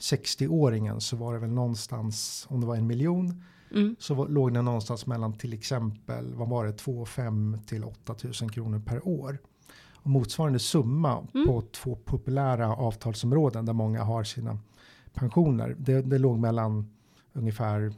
60-åringen 0.00 1.00
så 1.00 1.16
var 1.16 1.32
det 1.34 1.38
väl 1.38 1.50
någonstans, 1.50 2.46
om 2.50 2.60
det 2.60 2.66
var 2.66 2.76
en 2.76 2.86
miljon, 2.86 3.42
Mm. 3.70 3.96
så 3.98 4.14
var, 4.14 4.28
låg 4.28 4.54
den 4.54 4.64
någonstans 4.64 5.06
mellan 5.06 5.32
till 5.38 5.52
exempel, 5.52 6.34
vad 6.34 6.48
var 6.48 6.64
det, 6.66 6.72
2 6.72 7.06
5 7.06 7.58
till 7.66 7.84
8 7.84 8.14
000 8.42 8.50
kronor 8.50 8.78
per 8.86 9.08
år. 9.08 9.38
Och 9.94 10.10
motsvarande 10.10 10.58
summa 10.58 11.26
Mm. 11.34 11.46
på 11.46 11.62
två 11.62 11.96
populära 12.04 12.74
avtalsområden 12.76 13.66
där 13.66 13.72
många 13.72 14.02
har 14.04 14.24
sina 14.24 14.58
pensioner, 15.14 15.76
det, 15.78 16.02
det 16.02 16.18
låg 16.18 16.38
mellan 16.38 16.90
ungefär 17.32 17.92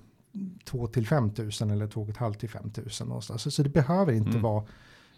2 0.64 0.87
till 0.87 1.07
5 1.07 1.31
000 1.61 1.71
eller 1.71 1.87
2 1.87 2.07
500 2.07 2.38
till 2.38 2.49
5 2.50 2.71
000 3.00 3.09
någonstans. 3.09 3.43
Så, 3.43 3.50
så 3.50 3.62
det 3.62 3.69
behöver 3.69 4.12
inte 4.12 4.31
Mm. 4.31 4.43
vara 4.43 4.64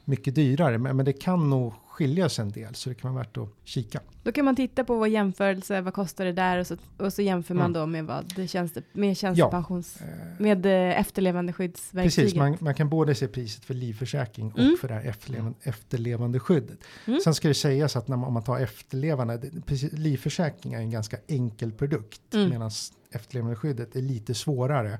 mycket 0.04 0.34
dyrare, 0.34 0.78
men, 0.78 0.96
men 0.96 1.04
det 1.06 1.12
kan 1.12 1.50
nog 1.50 1.72
skilja 1.88 2.28
sig 2.28 2.42
en 2.42 2.50
del, 2.52 2.74
så 2.74 2.88
det 2.88 2.94
kan 2.94 3.14
vara 3.14 3.24
värt 3.24 3.36
att 3.36 3.48
kika. 3.64 4.00
Då 4.22 4.32
kan 4.32 4.44
man 4.44 4.56
titta 4.56 4.84
på 4.84 4.94
vår 4.98 5.08
jämförelse, 5.08 5.80
vad 5.80 5.94
kostar 5.94 6.24
det 6.24 6.32
där 6.32 6.58
och 6.58 6.66
så, 6.66 6.76
och 6.96 7.12
så 7.12 7.22
jämför 7.22 7.54
man 7.54 7.64
Mm. 7.64 7.72
då 7.72 7.86
med 7.86 8.04
vad 8.04 8.32
det 8.36 8.48
tjänste, 8.48 8.82
med 8.92 9.16
tjänstepensions, 9.16 9.96
Eh, 10.00 10.06
med 10.42 10.66
eh, 10.66 11.00
efterlevandeskyddsverktyget. 11.00 12.16
Precis, 12.16 12.34
man, 12.38 12.56
man 12.60 12.74
kan 12.74 12.88
både 12.88 13.14
se 13.14 13.28
priset 13.28 13.64
för 13.64 13.74
livförsäkring 13.74 14.52
och 14.52 14.58
Mm. 14.58 14.76
för 14.80 14.88
det 14.88 14.94
här 14.94 15.02
efterlevan, 15.04 15.54
efterlevande 15.62 16.40
skyddet. 16.40 16.78
Mm. 17.06 17.20
Sen 17.20 17.34
ska 17.34 17.48
det 17.48 17.54
sägas 17.54 17.96
att 17.96 18.08
när 18.08 18.16
man, 18.16 18.26
om 18.26 18.34
man 18.34 18.42
tar 18.42 18.58
efterlevande, 18.60 19.36
det- 19.38 19.60
precis, 19.66 19.92
livförsäkring 19.92 20.72
är 20.72 20.78
en 20.78 20.90
ganska 20.90 21.16
enkel 21.26 21.72
produkt 21.72 22.34
Mm. 22.34 22.48
medan 22.48 22.70
efterlevande 23.12 23.56
skyddet 23.56 23.96
är 23.96 24.02
lite 24.02 24.34
svårare. 24.34 24.98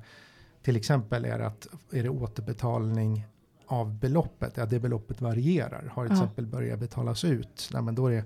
Till 0.63 0.75
exempel 0.75 1.25
är 1.25 1.39
det, 1.39 1.47
att, 1.47 1.67
är 1.91 2.03
det 2.03 2.09
återbetalning 2.09 3.25
av 3.71 3.99
beloppet, 3.99 4.57
ja 4.57 4.65
det 4.65 4.79
beloppet 4.79 5.21
varierar. 5.21 5.91
Har 5.93 6.05
till 6.05 6.13
exempel 6.13 6.45
börjat 6.45 6.79
betalas 6.79 7.23
ut, 7.23 7.69
nej, 7.73 7.81
men 7.81 7.95
då 7.95 8.07
är 8.07 8.11
det 8.11 8.23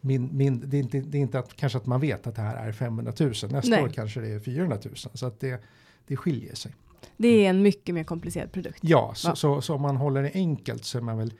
min, 0.00 0.36
min, 0.36 0.70
det 0.70 0.76
är 0.76 0.80
inte, 0.80 1.00
det 1.00 1.18
är 1.18 1.22
inte 1.22 1.38
att, 1.38 1.56
kanske 1.56 1.78
att 1.78 1.86
man 1.86 2.00
vet 2.00 2.26
att 2.26 2.36
det 2.36 2.42
här 2.42 2.68
är 2.68 2.72
500 2.72 3.12
000, 3.20 3.28
nästa 3.30 3.58
Nej. 3.70 3.82
år 3.82 3.88
kanske 3.88 4.20
det 4.20 4.28
är 4.28 4.40
400 4.40 4.78
000. 4.84 4.96
Så 4.96 5.26
att 5.26 5.40
det, 5.40 5.62
det 6.06 6.16
skiljer 6.16 6.54
sig. 6.54 6.74
Det 7.16 7.28
är 7.28 7.50
en 7.50 7.62
mycket 7.62 7.94
mer 7.94 8.04
komplicerad 8.04 8.52
produkt. 8.52 8.78
Ja, 8.82 9.12
så, 9.14 9.28
Ja. 9.28 9.34
Så, 9.34 9.60
så 9.60 9.74
om 9.74 9.82
man 9.82 9.96
håller 9.96 10.22
det 10.22 10.30
enkelt 10.34 10.84
så 10.84 10.98
är 10.98 11.02
man 11.02 11.18
väl 11.18 11.32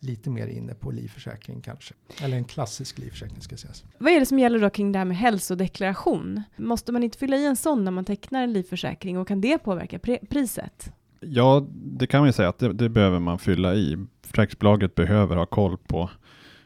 lite 0.00 0.30
mer 0.30 0.46
inne 0.46 0.74
på 0.74 0.90
livförsäkring 0.90 1.60
kanske. 1.60 1.94
Eller 2.22 2.36
en 2.36 2.44
klassisk 2.44 2.98
livförsäkring 2.98 3.40
ska 3.40 3.56
sägas. 3.56 3.84
Vad 3.98 4.12
är 4.12 4.20
det 4.20 4.26
som 4.26 4.38
gäller 4.38 4.58
då 4.58 4.70
kring 4.70 4.92
det 4.92 4.98
här 4.98 5.04
med 5.04 5.16
hälsodeklaration? 5.16 6.42
Måste 6.56 6.92
man 6.92 7.02
inte 7.02 7.18
fylla 7.18 7.36
i 7.36 7.46
en 7.46 7.56
sån 7.56 7.84
när 7.84 7.90
man 7.90 8.04
tecknar 8.04 8.42
en 8.42 8.52
livförsäkring 8.52 9.18
och 9.18 9.28
kan 9.28 9.40
det 9.40 9.58
påverka 9.58 9.98
priset? 10.30 10.92
Ja, 11.20 11.66
det 11.72 12.06
kan 12.06 12.20
man 12.20 12.28
ju 12.28 12.32
säga 12.32 12.48
att 12.48 12.58
det, 12.58 12.72
det 12.72 12.88
behöver 12.88 13.18
man 13.18 13.38
fylla 13.38 13.74
i. 13.74 14.06
Försäkringsbolaget 14.22 14.94
behöver 14.94 15.36
ha 15.36 15.46
koll 15.46 15.76
på 15.76 16.10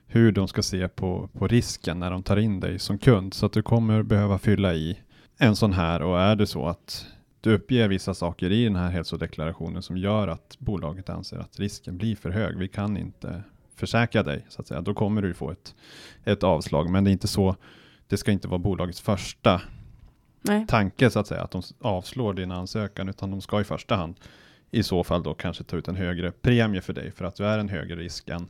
hur 0.06 0.32
de 0.32 0.48
ska 0.48 0.62
se 0.62 0.88
på, 0.88 1.28
på 1.32 1.46
risken 1.46 1.98
när 2.00 2.10
de 2.10 2.22
tar 2.22 2.36
in 2.36 2.60
dig 2.60 2.78
som 2.78 2.98
kund. 2.98 3.34
Så 3.34 3.46
att 3.46 3.52
du 3.52 3.62
kommer 3.62 4.02
behöva 4.02 4.38
fylla 4.38 4.74
i 4.74 4.98
en 5.38 5.56
sån 5.56 5.72
här 5.72 6.02
och 6.02 6.20
är 6.20 6.36
det 6.36 6.46
så 6.46 6.66
att 6.68 7.06
du 7.40 7.54
uppger 7.54 7.88
vissa 7.88 8.14
saker 8.14 8.52
i 8.52 8.64
den 8.64 8.76
här 8.76 8.90
hälsodeklarationen 8.90 9.82
som 9.82 9.96
gör 9.96 10.28
att 10.28 10.56
bolaget 10.58 11.08
anser 11.08 11.38
att 11.38 11.58
risken 11.58 11.96
blir 11.96 12.16
för 12.16 12.30
hög. 12.30 12.58
Vi 12.58 12.68
kan 12.68 12.96
inte 12.96 13.42
försäkra 13.76 14.22
dig 14.22 14.46
så 14.48 14.60
att 14.60 14.66
säga. 14.68 14.80
Då 14.80 14.94
kommer 14.94 15.22
du 15.22 15.34
få 15.34 15.50
ett, 15.50 15.74
ett 16.24 16.42
avslag. 16.42 16.90
Men 16.90 17.04
det 17.04 17.10
är 17.10 17.12
inte 17.12 17.28
så. 17.28 17.56
Det 18.06 18.16
ska 18.16 18.32
inte 18.32 18.48
vara 18.48 18.58
bolagets 18.58 19.00
första 19.00 19.60
Nej. 20.42 20.66
tanke 20.66 21.10
så 21.10 21.18
att 21.18 21.26
säga, 21.26 21.42
att 21.42 21.50
de 21.50 21.62
avslår 21.80 22.34
din 22.34 22.50
ansökan, 22.50 23.08
utan 23.08 23.30
de 23.30 23.40
ska 23.40 23.60
i 23.60 23.64
första 23.64 23.96
hand 23.96 24.14
i 24.70 24.82
så 24.82 25.04
fall 25.04 25.22
då 25.22 25.34
kanske 25.34 25.64
ta 25.64 25.76
ut 25.76 25.88
en 25.88 25.96
högre 25.96 26.32
premie 26.32 26.80
för 26.80 26.92
dig 26.92 27.12
för 27.12 27.24
att 27.24 27.36
du 27.36 27.46
är 27.46 27.58
en 27.58 27.68
högre 27.68 27.96
risk 27.96 28.28
än 28.28 28.48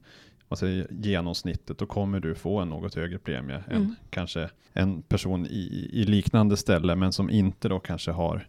vad 0.49 0.59
säger, 0.59 0.87
genomsnittet. 0.91 1.79
Då 1.79 1.87
kommer 1.87 2.21
du 2.21 2.35
få 2.35 2.59
en 2.61 2.69
något 2.69 2.95
högre 2.95 3.19
premie 3.19 3.65
Mm. 3.71 3.83
än 3.83 3.97
kanske 4.11 4.51
en 4.73 5.03
person 5.03 5.47
i, 5.47 5.91
i 5.93 6.05
liknande 6.05 6.57
ställe, 6.57 6.97
men 6.97 7.13
som 7.13 7.31
inte 7.31 7.69
då 7.69 7.81
kanske 7.81 8.11
har 8.11 8.49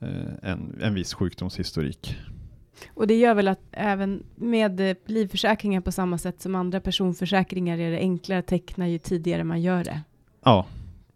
eh, 0.00 0.50
en, 0.50 0.78
en 0.82 0.94
viss 0.94 1.14
sjukdomshistorik. 1.14 2.16
Och 2.94 3.06
det 3.06 3.14
gör 3.18 3.34
väl 3.34 3.48
att 3.48 3.60
även 3.72 4.22
med 4.34 4.80
eh, 4.80 4.96
livförsäkringar 5.06 5.80
på 5.80 5.92
samma 5.92 6.18
sätt 6.18 6.40
som 6.40 6.54
andra 6.54 6.80
personförsäkringar 6.80 7.78
är 7.78 7.90
det 7.90 7.98
enklare 7.98 8.38
att 8.38 8.46
teckna 8.46 8.88
ju 8.88 8.98
tidigare 8.98 9.44
man 9.44 9.62
gör 9.62 9.84
det. 9.84 10.00
Ja, 10.44 10.66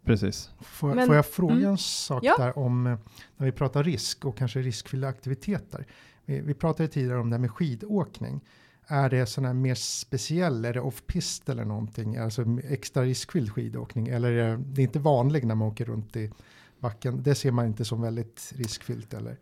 precis. 0.05 0.49
Får, 0.61 0.95
Men- 0.95 1.07
får 1.07 1.15
jag 1.15 1.25
fråga 1.25 1.53
mm. 1.53 1.69
en 1.69 1.77
sak 1.77 2.23
Ja. 2.23 2.35
där 2.37 2.57
om 2.57 2.87
eh, 2.87 2.97
när 3.37 3.45
vi 3.45 3.51
pratar 3.51 3.83
risk 3.83 4.25
och 4.25 4.37
kanske 4.37 4.59
riskfyllda 4.59 5.07
aktiviteter. 5.07 5.87
Vi, 6.25 6.41
vi 6.41 6.53
pratade 6.53 6.89
tidigare 6.89 7.19
om 7.19 7.29
det 7.29 7.33
här 7.35 7.41
med 7.41 7.51
skidåkning. 7.51 8.41
Är 8.87 9.09
det 9.09 9.25
sån 9.25 9.45
här 9.45 9.53
mer 9.53 9.75
speciell, 9.75 10.65
är 10.65 10.73
det 10.73 10.81
off-pist 10.81 11.49
eller 11.49 11.65
någonting, 11.65 12.17
alltså 12.17 12.45
extra 12.69 13.03
riskfylld 13.03 13.51
skidåkning? 13.51 14.07
Eller 14.07 14.31
är 14.31 14.57
det, 14.57 14.63
det 14.63 14.81
är 14.81 14.83
inte 14.83 14.99
vanligt 14.99 15.43
när 15.43 15.55
man 15.55 15.67
åker 15.67 15.85
runt 15.85 16.15
i 16.15 16.31
backen? 16.79 17.23
Det 17.23 17.35
ser 17.35 17.51
man 17.51 17.65
inte 17.65 17.85
som 17.85 18.01
väldigt 18.01 18.53
riskfyllt 18.55 19.13
eller? 19.13 19.37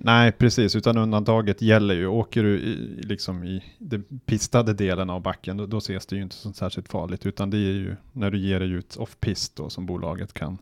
Nej, 0.00 0.32
precis, 0.32 0.76
utan 0.76 0.98
undantaget 0.98 1.62
gäller 1.62 1.94
ju. 1.94 2.06
Åker 2.06 2.42
du 2.42 2.58
i, 2.60 2.76
liksom 3.02 3.44
i 3.44 3.64
den 3.78 4.04
pistade 4.26 4.74
delen 4.74 5.10
av 5.10 5.22
backen, 5.22 5.56
då, 5.56 5.66
då 5.66 5.78
ses 5.78 6.06
det 6.06 6.16
ju 6.16 6.22
inte 6.22 6.36
som 6.36 6.52
särskilt 6.54 6.88
farligt, 6.88 7.26
utan 7.26 7.50
det 7.50 7.56
är 7.56 7.60
ju 7.72 7.96
när 8.12 8.30
du 8.30 8.38
ger 8.38 8.60
dig 8.60 8.70
ut 8.70 8.96
off-pist 8.96 9.56
då 9.56 9.70
som 9.70 9.86
bolaget 9.86 10.32
kan 10.34 10.58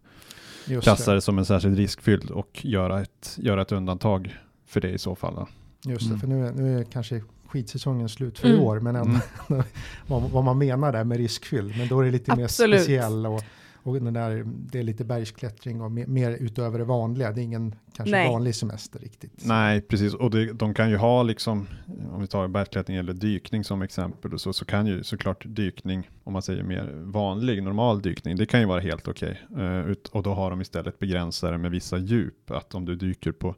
Just 0.67 0.83
klassa 0.83 1.11
det. 1.11 1.17
det 1.17 1.21
som 1.21 1.39
en 1.39 1.45
särskilt 1.45 1.79
riskfylld 1.79 2.31
och 2.31 2.61
göra 2.65 3.01
ett, 3.03 3.37
göra 3.41 3.63
ett 3.63 3.73
undantag 3.73 4.37
för 4.67 4.81
det 4.81 4.91
i 4.91 4.99
så 4.99 5.15
fall. 5.15 5.35
Då. 5.35 5.49
Just 5.91 6.03
det, 6.03 6.07
Mm. 6.15 6.21
för 6.21 6.27
nu 6.27 6.47
är, 6.47 6.53
nu 6.53 6.79
är 6.81 6.85
kanske 6.85 7.23
skidsäsongen 7.47 8.09
slut 8.09 8.39
för 8.39 8.49
Mm. 8.49 8.61
i 8.61 8.63
år, 8.65 8.81
men 8.81 8.97
ändå 8.97 9.19
Mm. 9.51 9.63
vad, 10.07 10.23
vad 10.31 10.45
man 10.45 10.59
menar 10.59 10.93
där 10.93 11.05
med 11.05 11.19
riskfylld. 11.19 11.79
Men 11.79 11.89
då 11.89 12.01
är 12.01 12.05
det 12.05 12.11
lite 12.11 12.33
Absolut. 12.33 12.71
mer 12.71 12.79
speciell 12.79 13.27
och, 13.27 13.43
och 13.87 13.95
den 14.01 14.15
där, 14.15 14.45
det 14.47 14.79
är 14.79 14.83
lite 14.83 15.05
bergsklättring 15.05 15.81
och 15.81 15.93
mer, 15.93 16.07
mer 16.07 16.31
utöver 16.31 16.79
det 16.79 16.85
vanliga. 16.85 17.33
Det 17.33 17.41
är 17.41 17.43
ingen 17.43 17.75
kanske 17.93 18.11
Nej. 18.17 18.29
vanlig 18.33 18.55
semester 18.55 18.99
riktigt. 18.99 19.33
Nej, 19.45 19.81
precis. 19.81 20.15
Och 20.15 20.31
det, 20.31 20.53
de 20.53 20.75
kan 20.75 20.91
ju 20.91 20.97
ha 20.97 21.23
liksom, 21.23 21.67
om 22.13 22.21
vi 22.21 22.27
tar 22.27 22.49
bergsklättring 22.49 22.97
eller 22.97 23.13
dykning 23.13 23.65
som 23.65 23.83
exempel, 23.83 24.33
och 24.35 24.41
så, 24.41 24.53
så 24.53 24.65
kan 24.65 24.87
ju 24.87 25.03
såklart 25.05 25.45
dykning, 25.49 26.11
om 26.25 26.33
man 26.33 26.43
säger 26.43 26.63
mer 26.63 26.93
vanlig, 27.05 27.63
normal 27.63 28.03
dykning, 28.03 28.37
det 28.37 28.47
kan 28.47 28.61
ju 28.61 28.67
vara 28.67 28.81
helt 28.81 29.09
okej. 29.09 29.41
Eh, 29.57 29.87
ut- 29.91 30.09
och 30.09 30.23
då 30.23 30.35
har 30.35 30.51
de 30.51 30.61
istället 30.61 30.99
begränsare 30.99 31.59
med 31.59 31.71
vissa 31.71 31.99
djup, 31.99 32.51
att 32.51 32.75
om 32.75 32.85
du 32.85 32.97
dyker 32.97 33.33
på 33.33 33.55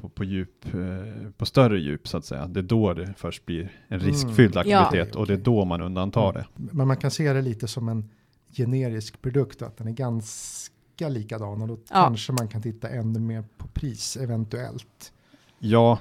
på, 0.00 0.08
på 0.08 0.24
djup, 0.24 0.66
eh, 0.74 1.30
på 1.36 1.46
större 1.46 1.78
djup 1.80 2.08
så 2.08 2.16
att 2.16 2.24
säga. 2.24 2.46
Det 2.46 2.60
är 2.60 2.64
då 2.64 2.94
det 2.94 3.14
först 3.16 3.46
blir 3.46 3.62
en 3.88 4.00
Mm. 4.00 4.06
riskfylld 4.12 4.56
Ja. 4.64 4.80
aktivitet 4.80 5.14
och 5.16 5.26
det 5.26 5.32
är 5.32 5.36
då 5.38 5.64
man 5.64 5.80
undantar 5.82 6.32
det. 6.32 6.44
Men 6.54 6.86
man 6.88 6.96
kan 6.96 7.10
se 7.10 7.32
det 7.32 7.42
lite 7.42 7.68
som 7.68 7.88
en 7.88 8.10
generisk 8.52 9.22
produkt, 9.22 9.62
att 9.62 9.76
den 9.76 9.88
är 9.88 9.92
ganska 9.92 11.08
likadan 11.08 11.62
och 11.62 11.68
då 11.68 11.74
Ja. 11.74 12.04
kanske 12.06 12.32
man 12.32 12.48
kan 12.48 12.62
titta 12.62 12.88
ännu 12.88 13.20
mer 13.20 13.44
på 13.58 13.68
pris 13.68 14.16
eventuellt. 14.16 15.12
Ja, 15.58 15.98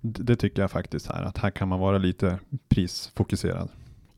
Det 0.00 0.36
tycker 0.36 0.62
jag 0.62 0.70
faktiskt 0.70 1.06
här, 1.06 1.22
att 1.22 1.38
här 1.38 1.50
kan 1.50 1.68
man 1.68 1.80
vara 1.80 1.98
lite 1.98 2.38
prisfokuserad. 2.68 3.68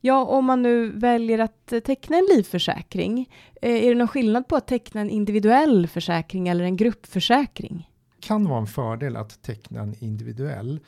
Ja, 0.01 0.25
om 0.25 0.45
man 0.45 0.61
nu 0.61 0.89
väljer 0.89 1.39
att 1.39 1.73
eh, 1.73 1.79
teckna 1.79 2.17
en 2.17 2.27
livförsäkring, 2.35 3.29
eh, 3.61 3.71
är 3.85 3.89
det 3.89 3.95
någon 3.95 4.07
skillnad 4.07 4.47
på 4.47 4.55
att 4.55 4.67
teckna 4.67 5.01
en 5.01 5.09
individuell 5.09 5.87
försäkring 5.87 6.47
eller 6.47 6.63
en 6.63 6.77
gruppförsäkring? 6.77 7.89
kan 8.19 8.45
vara 8.45 8.59
en 8.59 8.67
fördel 8.67 9.15
att 9.17 9.41
teckna 9.41 9.79
en 9.81 9.95
individuell. 9.99 10.79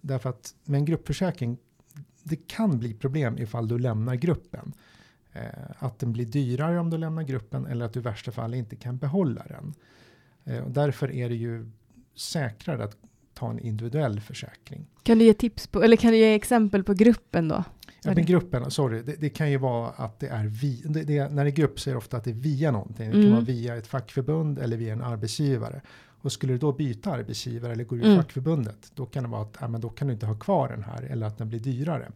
Därför 0.00 0.30
att 0.30 0.54
med 0.64 0.78
en 0.78 0.84
gruppförsäkring, 0.84 1.56
det 2.22 2.36
kan 2.48 2.78
bli 2.78 2.94
problem 2.94 3.38
ifall 3.38 3.68
du 3.68 3.78
lämnar 3.78 4.14
gruppen. 4.14 4.72
Eh, 5.32 5.42
att 5.78 5.98
den 5.98 6.12
blir 6.12 6.26
dyrare 6.26 6.78
om 6.80 6.90
du 6.90 6.98
lämnar 6.98 7.22
gruppen 7.22 7.66
eller 7.66 7.84
att 7.84 7.92
du 7.92 8.00
i 8.00 8.02
värsta 8.02 8.32
fall 8.32 8.54
inte 8.54 8.76
kan 8.76 8.98
behålla 8.98 9.44
den. 9.48 9.74
Eh, 10.44 10.64
och 10.64 10.70
därför 10.70 11.12
är 11.12 11.28
det 11.28 11.34
ju 11.34 11.70
säkrare 12.14 12.84
att 12.84 12.96
ta 13.34 13.50
en 13.50 13.58
individuell 13.58 14.20
försäkring. 14.20 14.86
Kan 15.02 15.18
du 15.18 15.24
ge 15.24 15.34
tips 15.34 15.66
på, 15.66 15.82
eller 15.82 15.96
kan 15.96 16.10
du 16.10 16.16
ge 16.16 16.34
exempel 16.34 16.84
på 16.84 16.94
gruppen 16.94 17.48
då? 17.48 17.64
Ja, 18.02 18.14
men 18.14 18.26
gruppen, 18.26 18.70
sorry, 18.70 19.02
det, 19.02 19.20
det, 19.20 19.28
kan 19.30 19.50
ju 19.50 19.56
vara 19.56 19.88
att 19.88 20.20
det 20.20 20.28
är 20.28 20.46
vi, 20.46 20.82
det, 20.84 21.02
det, 21.02 21.28
när 21.28 21.44
det 21.44 21.50
är 21.50 21.54
grupp 21.54 21.80
så 21.80 21.90
är 21.90 21.94
det 21.94 21.98
ofta 21.98 22.16
att 22.16 22.24
det 22.24 22.30
är 22.30 22.34
via 22.34 22.70
någonting. 22.70 23.06
Det 23.06 23.12
kan 23.12 23.20
Mm. 23.20 23.32
vara 23.32 23.40
via 23.44 23.76
ett 23.76 23.86
fackförbund 23.86 24.58
eller 24.58 24.76
via 24.76 24.92
en 24.92 25.02
arbetsgivare. 25.02 25.80
Och 26.22 26.32
skulle 26.32 26.52
du 26.52 26.58
då 26.58 26.72
byta 26.72 27.10
arbetsgivare 27.12 27.72
eller 27.72 27.84
gå 27.84 27.96
ur 27.96 28.04
Mm. 28.04 28.16
fackförbundet, 28.16 28.92
då 28.94 29.06
kan 29.06 29.22
det 29.22 29.28
vara 29.28 29.42
att 29.42 29.56
ja, 29.60 29.68
men 29.68 29.80
då 29.80 29.88
kan 29.88 30.08
du 30.08 30.14
inte 30.14 30.26
ha 30.26 30.34
kvar 30.38 30.68
den 30.68 30.82
här 30.84 31.02
eller 31.02 31.26
att 31.26 31.38
den 31.38 31.48
blir 31.48 31.60
dyrare. 31.60 32.12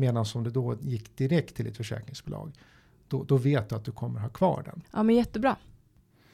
Medan 0.00 0.24
om 0.34 0.44
du 0.44 0.50
då 0.50 0.76
gick 0.80 1.16
direkt 1.16 1.56
till 1.56 1.66
ett 1.66 1.76
försäkringsbolag, 1.76 2.52
då, 3.08 3.24
då 3.24 3.36
vet 3.36 3.68
du 3.68 3.76
att 3.76 3.84
du 3.84 3.92
kommer 3.92 4.20
ha 4.20 4.28
kvar 4.28 4.62
den. 4.66 4.82
Ja, 4.92 5.02
men 5.02 5.16
jättebra. 5.16 5.56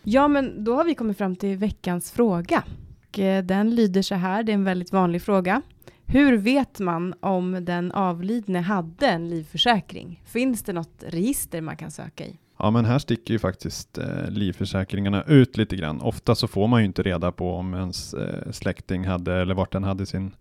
Ja, 0.02 0.28
men 0.28 0.64
då 0.64 0.74
har 0.74 0.84
vi 0.84 0.94
kommit 0.94 1.18
fram 1.18 1.36
till 1.36 1.56
veckans 1.56 2.10
fråga. 2.10 2.64
Och 3.08 3.18
eh, 3.18 3.44
den 3.44 3.74
lyder 3.74 4.02
så 4.02 4.14
här, 4.14 4.42
det 4.42 4.52
är 4.52 4.54
en 4.54 4.64
väldigt 4.64 4.92
vanlig 4.92 5.22
fråga. 5.22 5.62
Hur 6.04 6.36
vet 6.36 6.78
man 6.78 7.14
om 7.20 7.64
den 7.64 7.92
avlidne 7.92 8.60
hade 8.60 9.06
en 9.06 9.28
livförsäkring? 9.28 10.22
Finns 10.24 10.62
det 10.62 10.72
något 10.72 11.04
register 11.06 11.60
man 11.60 11.76
kan 11.76 11.90
söka 11.90 12.26
i? 12.26 12.38
Ja, 12.58 12.70
men 12.70 12.84
här 12.84 12.98
sticker 12.98 13.32
ju 13.32 13.38
faktiskt 13.38 13.98
eh, 13.98 14.30
livförsäkringarna 14.30 15.22
ut 15.22 15.56
lite 15.56 15.76
grann. 15.76 16.00
Ofta 16.00 16.34
så 16.34 16.48
får 16.48 16.66
man 16.66 16.80
ju 16.80 16.86
inte 16.86 17.02
reda 17.02 17.32
på 17.32 17.54
om 17.54 17.74
ens 17.74 18.14
eh, 18.14 18.50
släkting 18.50 19.04
hade 19.04 19.34
eller 19.34 19.54
vart 19.54 19.72
den 19.72 19.84
hade 19.84 20.06
sin 20.06 20.32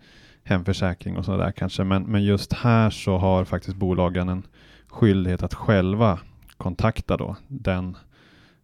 hemförsäkring 0.46 1.18
och 1.18 1.26
sådär 1.26 1.52
kanske. 1.52 1.84
Men, 1.84 2.04
men 2.04 2.24
just 2.24 2.54
här 2.54 2.90
så 2.90 3.18
har 3.18 3.46
faktiskt 3.46 3.78
bolagen 3.78 4.30
en 4.30 4.44
skyldighet 4.88 5.44
att 5.44 5.54
själva 5.54 6.20
kontakta 6.58 7.18
då 7.18 7.36
den 7.48 7.98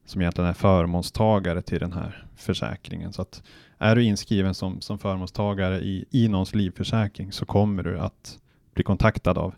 som 0.06 0.22
egentligen 0.22 0.50
är 0.50 0.54
förmånstagare 0.54 1.62
till 1.62 1.80
den 1.80 1.94
här 1.94 2.26
försäkringen. 2.36 3.13
Så 3.13 3.22
att 3.22 3.44
är 3.78 3.96
du 3.96 4.04
inskriven 4.04 4.54
som, 4.54 4.82
som 4.82 5.00
förmånstagare 5.00 5.80
i, 5.80 6.06
i 6.12 6.28
någons 6.28 6.56
livförsäkring 6.56 7.32
så 7.32 7.46
kommer 7.46 7.84
du 7.84 8.00
att 8.00 8.39
bli 8.74 8.84
kontaktad 8.84 9.38
av 9.38 9.54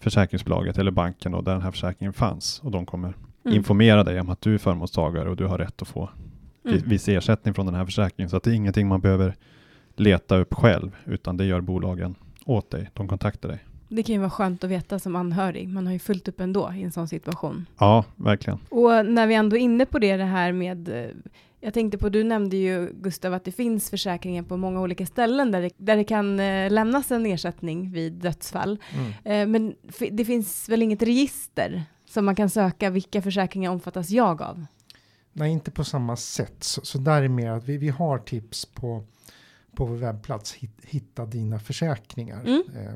försäkringsbolaget 0.00 0.78
eller 0.78 0.90
banken 0.90 1.32
då, 1.32 1.40
där 1.40 1.52
den 1.52 1.62
här 1.62 1.70
försäkringen 1.70 2.12
fanns 2.12 2.60
och 2.64 2.70
de 2.70 2.86
kommer 2.86 3.14
Mm. 3.44 3.56
informera 3.56 4.04
dig 4.04 4.20
om 4.20 4.28
att 4.28 4.40
du 4.40 4.54
är 4.54 4.58
förmånstagare 4.58 5.30
och 5.30 5.36
du 5.36 5.46
har 5.46 5.58
rätt 5.58 5.82
att 5.82 5.88
få 5.88 6.10
Mm. 6.64 6.82
viss 6.84 7.08
ersättning 7.08 7.54
från 7.54 7.66
den 7.66 7.74
här 7.74 7.84
försäkringen. 7.84 8.30
Så 8.30 8.36
att 8.36 8.42
det 8.42 8.50
är 8.50 8.54
ingenting 8.54 8.88
man 8.88 9.00
behöver 9.00 9.36
leta 10.00 10.36
upp 10.36 10.54
själv, 10.54 10.96
utan 11.04 11.36
det 11.36 11.44
gör 11.44 11.60
bolagen 11.60 12.14
åt 12.44 12.70
dig. 12.70 12.90
De 12.94 13.08
kontaktar 13.08 13.48
dig. 13.48 13.58
Det 13.88 14.02
kan 14.02 14.12
ju 14.12 14.18
vara 14.18 14.30
skönt 14.30 14.64
att 14.64 14.70
veta 14.70 14.98
som 14.98 15.16
anhörig. 15.16 15.68
Man 15.68 15.86
har 15.86 15.92
ju 15.92 15.98
fullt 15.98 16.28
upp 16.28 16.40
ändå 16.40 16.72
i 16.76 16.82
en 16.82 16.92
sån 16.92 17.08
situation. 17.08 17.66
Ja, 17.78 18.04
verkligen. 18.16 18.58
Och 18.68 19.06
när 19.06 19.26
vi 19.26 19.34
ändå 19.34 19.56
är 19.56 19.60
inne 19.60 19.86
på 19.86 19.98
det, 19.98 20.16
det 20.16 20.24
här 20.24 20.52
med 20.52 20.88
eh, 20.88 21.10
jag 21.60 21.74
tänkte 21.74 21.98
på, 21.98 22.08
du 22.08 22.24
nämnde 22.24 22.56
ju 22.56 22.92
Gustav 22.92 23.34
att 23.34 23.44
det 23.44 23.52
finns 23.52 23.90
försäkringar 23.90 24.42
på 24.42 24.56
många 24.56 24.80
olika 24.80 25.06
ställen 25.06 25.50
där 25.50 25.62
det, 25.62 25.70
där 25.76 25.96
det 25.96 26.04
kan 26.04 26.40
eh, 26.40 26.70
lämnas 26.70 27.10
en 27.10 27.26
ersättning 27.26 27.92
vid 27.92 28.12
dödsfall. 28.12 28.78
Mm. 28.92 29.12
Eh, 29.24 29.46
men 29.46 29.74
det 30.10 30.24
finns 30.24 30.68
väl 30.68 30.82
inget 30.82 31.02
register 31.02 31.82
som 32.06 32.24
man 32.24 32.36
kan 32.36 32.50
söka 32.50 32.90
vilka 32.90 33.22
försäkringar 33.22 33.70
omfattas 33.70 34.10
jag 34.10 34.42
av? 34.42 34.66
Nej, 35.32 35.52
inte 35.52 35.70
på 35.70 35.84
samma 35.84 36.16
sätt. 36.16 36.64
Så, 36.64 36.80
så 36.84 36.98
där 36.98 37.22
är 37.22 37.28
mer 37.28 37.50
att 37.50 37.64
vi, 37.64 37.76
vi 37.76 37.88
har 37.88 38.18
tips 38.18 38.66
på, 38.66 39.04
på 39.74 39.84
vår 39.84 39.96
webbplats, 39.96 40.54
hit, 40.54 40.70
hitta 40.82 41.26
dina 41.26 41.58
försäkringar. 41.58 42.40
Mm. 42.40 42.62
Eh, 42.76 42.92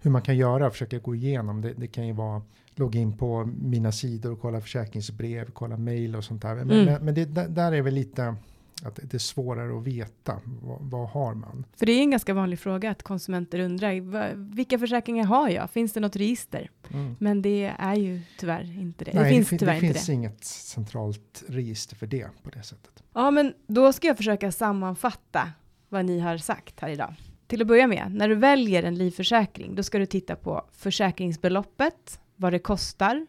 hur 0.00 0.10
man 0.10 0.22
kan 0.22 0.36
göra, 0.36 0.70
försöka 0.70 0.98
gå 0.98 1.14
igenom. 1.14 1.60
Det, 1.60 1.72
det 1.72 1.86
kan 1.86 2.06
ju 2.06 2.12
vara 2.12 2.42
logga 2.74 3.00
in 3.00 3.16
på 3.16 3.44
mina 3.60 3.92
sidor 3.92 4.32
och 4.32 4.40
kolla 4.40 4.60
försäkringsbrev, 4.60 5.50
kolla 5.50 5.76
mail 5.76 6.16
och 6.16 6.24
sånt 6.24 6.42
där. 6.42 6.54
Men, 6.54 6.70
Mm. 6.70 6.84
men, 6.84 7.04
men 7.04 7.14
det, 7.14 7.24
där, 7.48 7.72
är 7.72 7.82
väl 7.82 7.94
lite 7.94 8.36
att 8.82 8.98
det 9.02 9.14
är 9.14 9.18
svårare 9.18 9.78
att 9.78 9.84
veta. 9.86 10.40
Vad, 10.44 10.78
vad 10.80 11.08
har 11.08 11.34
man? 11.34 11.64
För 11.76 11.86
det 11.86 11.92
är 11.92 12.00
en 12.00 12.10
ganska 12.10 12.34
vanlig 12.34 12.58
fråga 12.58 12.90
att 12.90 13.02
konsumenter 13.02 13.58
undrar, 13.60 14.00
"Va- 14.00 14.28
vilka 14.34 14.78
försäkringar 14.78 15.24
har 15.24 15.48
jag? 15.48 15.70
Finns 15.70 15.92
det 15.92 16.00
något 16.00 16.16
register? 16.16 16.70
Mm. 16.92 17.16
Men 17.20 17.42
det 17.42 17.74
är 17.78 17.94
ju 17.94 18.20
tyvärr 18.38 18.78
inte 18.78 19.04
det. 19.04 19.12
Nej, 19.14 19.22
det 19.24 19.30
finns 19.30 19.48
det 19.48 19.54
inte 19.54 19.74
finns 19.80 20.06
det. 20.06 20.12
inget 20.12 20.44
centralt 20.44 21.44
register 21.48 21.96
för 21.96 22.06
det 22.06 22.28
på 22.42 22.50
det 22.50 22.62
sättet. 22.62 23.02
Ja, 23.14 23.30
men 23.30 23.54
då 23.66 23.92
ska 23.92 24.06
jag 24.06 24.16
försöka 24.16 24.52
sammanfatta 24.52 25.52
vad 25.88 26.04
ni 26.04 26.20
har 26.20 26.38
sagt 26.38 26.80
här 26.80 26.88
idag. 26.88 27.14
Till 27.46 27.62
att 27.62 27.68
börja 27.68 27.86
med, 27.86 28.14
när 28.14 28.28
du 28.28 28.34
väljer 28.34 28.82
en 28.82 28.94
livförsäkring, 28.94 29.74
då 29.74 29.82
ska 29.82 29.98
du 29.98 30.06
titta 30.06 30.36
på 30.36 30.64
försäkringsbeloppet, 30.72 32.20
vad 32.36 32.52
det 32.52 32.58
kostar 32.58 33.26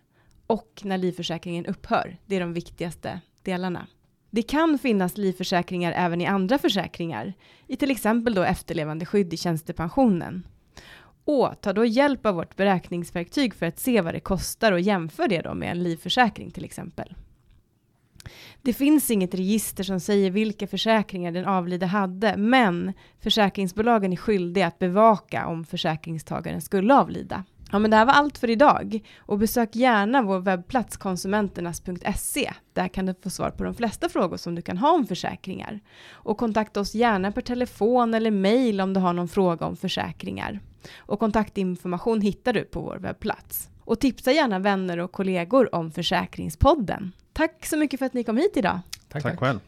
och 0.48 0.82
när 0.84 0.98
livförsäkringen 0.98 1.66
upphör. 1.66 2.18
Det 2.26 2.36
är 2.36 2.40
de 2.40 2.54
viktigaste 2.54 3.22
delarna. 3.44 3.88
Det 4.30 4.42
kan 4.42 4.80
finnas 4.80 5.18
livförsäkringar 5.18 5.94
även 5.96 6.22
i 6.22 6.26
andra 6.26 6.58
försäkringar, 6.58 7.34
i 7.68 7.76
till 7.76 7.92
exempel 7.92 8.34
då 8.34 8.44
efterlevandeskydd 8.44 9.34
i 9.34 9.38
tjänstepensionen. 9.38 10.48
Och 11.26 11.62
ta 11.62 11.74
då 11.74 11.86
hjälp 11.86 12.26
av 12.26 12.36
vårt 12.36 12.56
beräkningsverktyg 12.56 13.54
för 13.54 13.66
att 13.66 13.80
se 13.80 14.02
vad 14.02 14.14
det 14.14 14.20
kostar 14.20 14.72
och 14.72 14.80
jämför 14.80 15.28
det 15.28 15.42
då 15.42 15.54
med 15.54 15.72
en 15.72 15.84
livförsäkring 15.84 16.52
till 16.52 16.66
exempel. 16.66 17.16
Det 18.62 18.74
finns 18.74 19.12
inget 19.12 19.34
register 19.34 19.84
som 19.84 20.00
säger 20.00 20.32
vilka 20.32 20.68
försäkringar 20.68 21.32
den 21.32 21.46
avlidne 21.46 21.86
hade, 21.86 22.38
men 22.38 22.94
försäkringsbolagen 23.20 24.14
är 24.14 24.18
skyldiga 24.18 24.68
att 24.68 24.80
bevaka 24.80 25.48
om 25.48 25.66
försäkringstagaren 25.66 26.62
skulle 26.62 26.94
avlida. 26.94 27.44
Ja, 27.72 27.80
men 27.80 27.92
det 27.92 27.98
här 27.98 28.06
var 28.06 28.14
allt 28.14 28.38
för 28.38 28.50
idag 28.50 29.00
och 29.20 29.38
besök 29.38 29.76
gärna 29.76 30.22
vår 30.22 30.40
webbplats 30.40 30.98
konsumenternas.se. 30.98 32.54
Där 32.74 32.88
kan 32.88 33.06
du 33.06 33.16
få 33.24 33.30
svar 33.30 33.50
på 33.50 33.64
de 33.64 33.74
flesta 33.74 34.10
frågor 34.10 34.38
som 34.38 34.56
du 34.56 34.62
kan 34.62 34.78
ha 34.78 34.92
om 34.92 35.08
försäkringar. 35.08 35.80
Och 36.12 36.38
kontakta 36.38 36.80
oss 36.80 36.96
gärna 36.96 37.32
per 37.32 37.42
telefon 37.42 38.14
eller 38.14 38.32
mejl 38.32 38.82
om 38.82 38.94
du 38.94 39.00
har 39.00 39.14
någon 39.14 39.28
fråga 39.28 39.66
om 39.66 39.76
försäkringar. 39.76 40.60
Och 40.98 41.20
kontaktinformation 41.20 42.22
hittar 42.22 42.54
du 42.54 42.64
på 42.64 42.82
vår 42.82 42.98
webbplats. 42.98 43.70
Och 43.86 44.00
tipsa 44.00 44.32
gärna 44.32 44.60
vänner 44.60 44.98
och 44.98 45.12
kollegor 45.12 45.76
om 45.76 45.92
Försäkringspodden. 45.92 47.12
Tack 47.34 47.66
så 47.66 47.78
mycket 47.78 48.00
för 48.00 48.06
att 48.06 48.14
ni 48.14 48.24
kom 48.24 48.38
hit 48.38 48.58
idag. 48.58 48.80
Tack, 49.10 49.24
Tack 49.24 49.40
själv. 49.40 49.60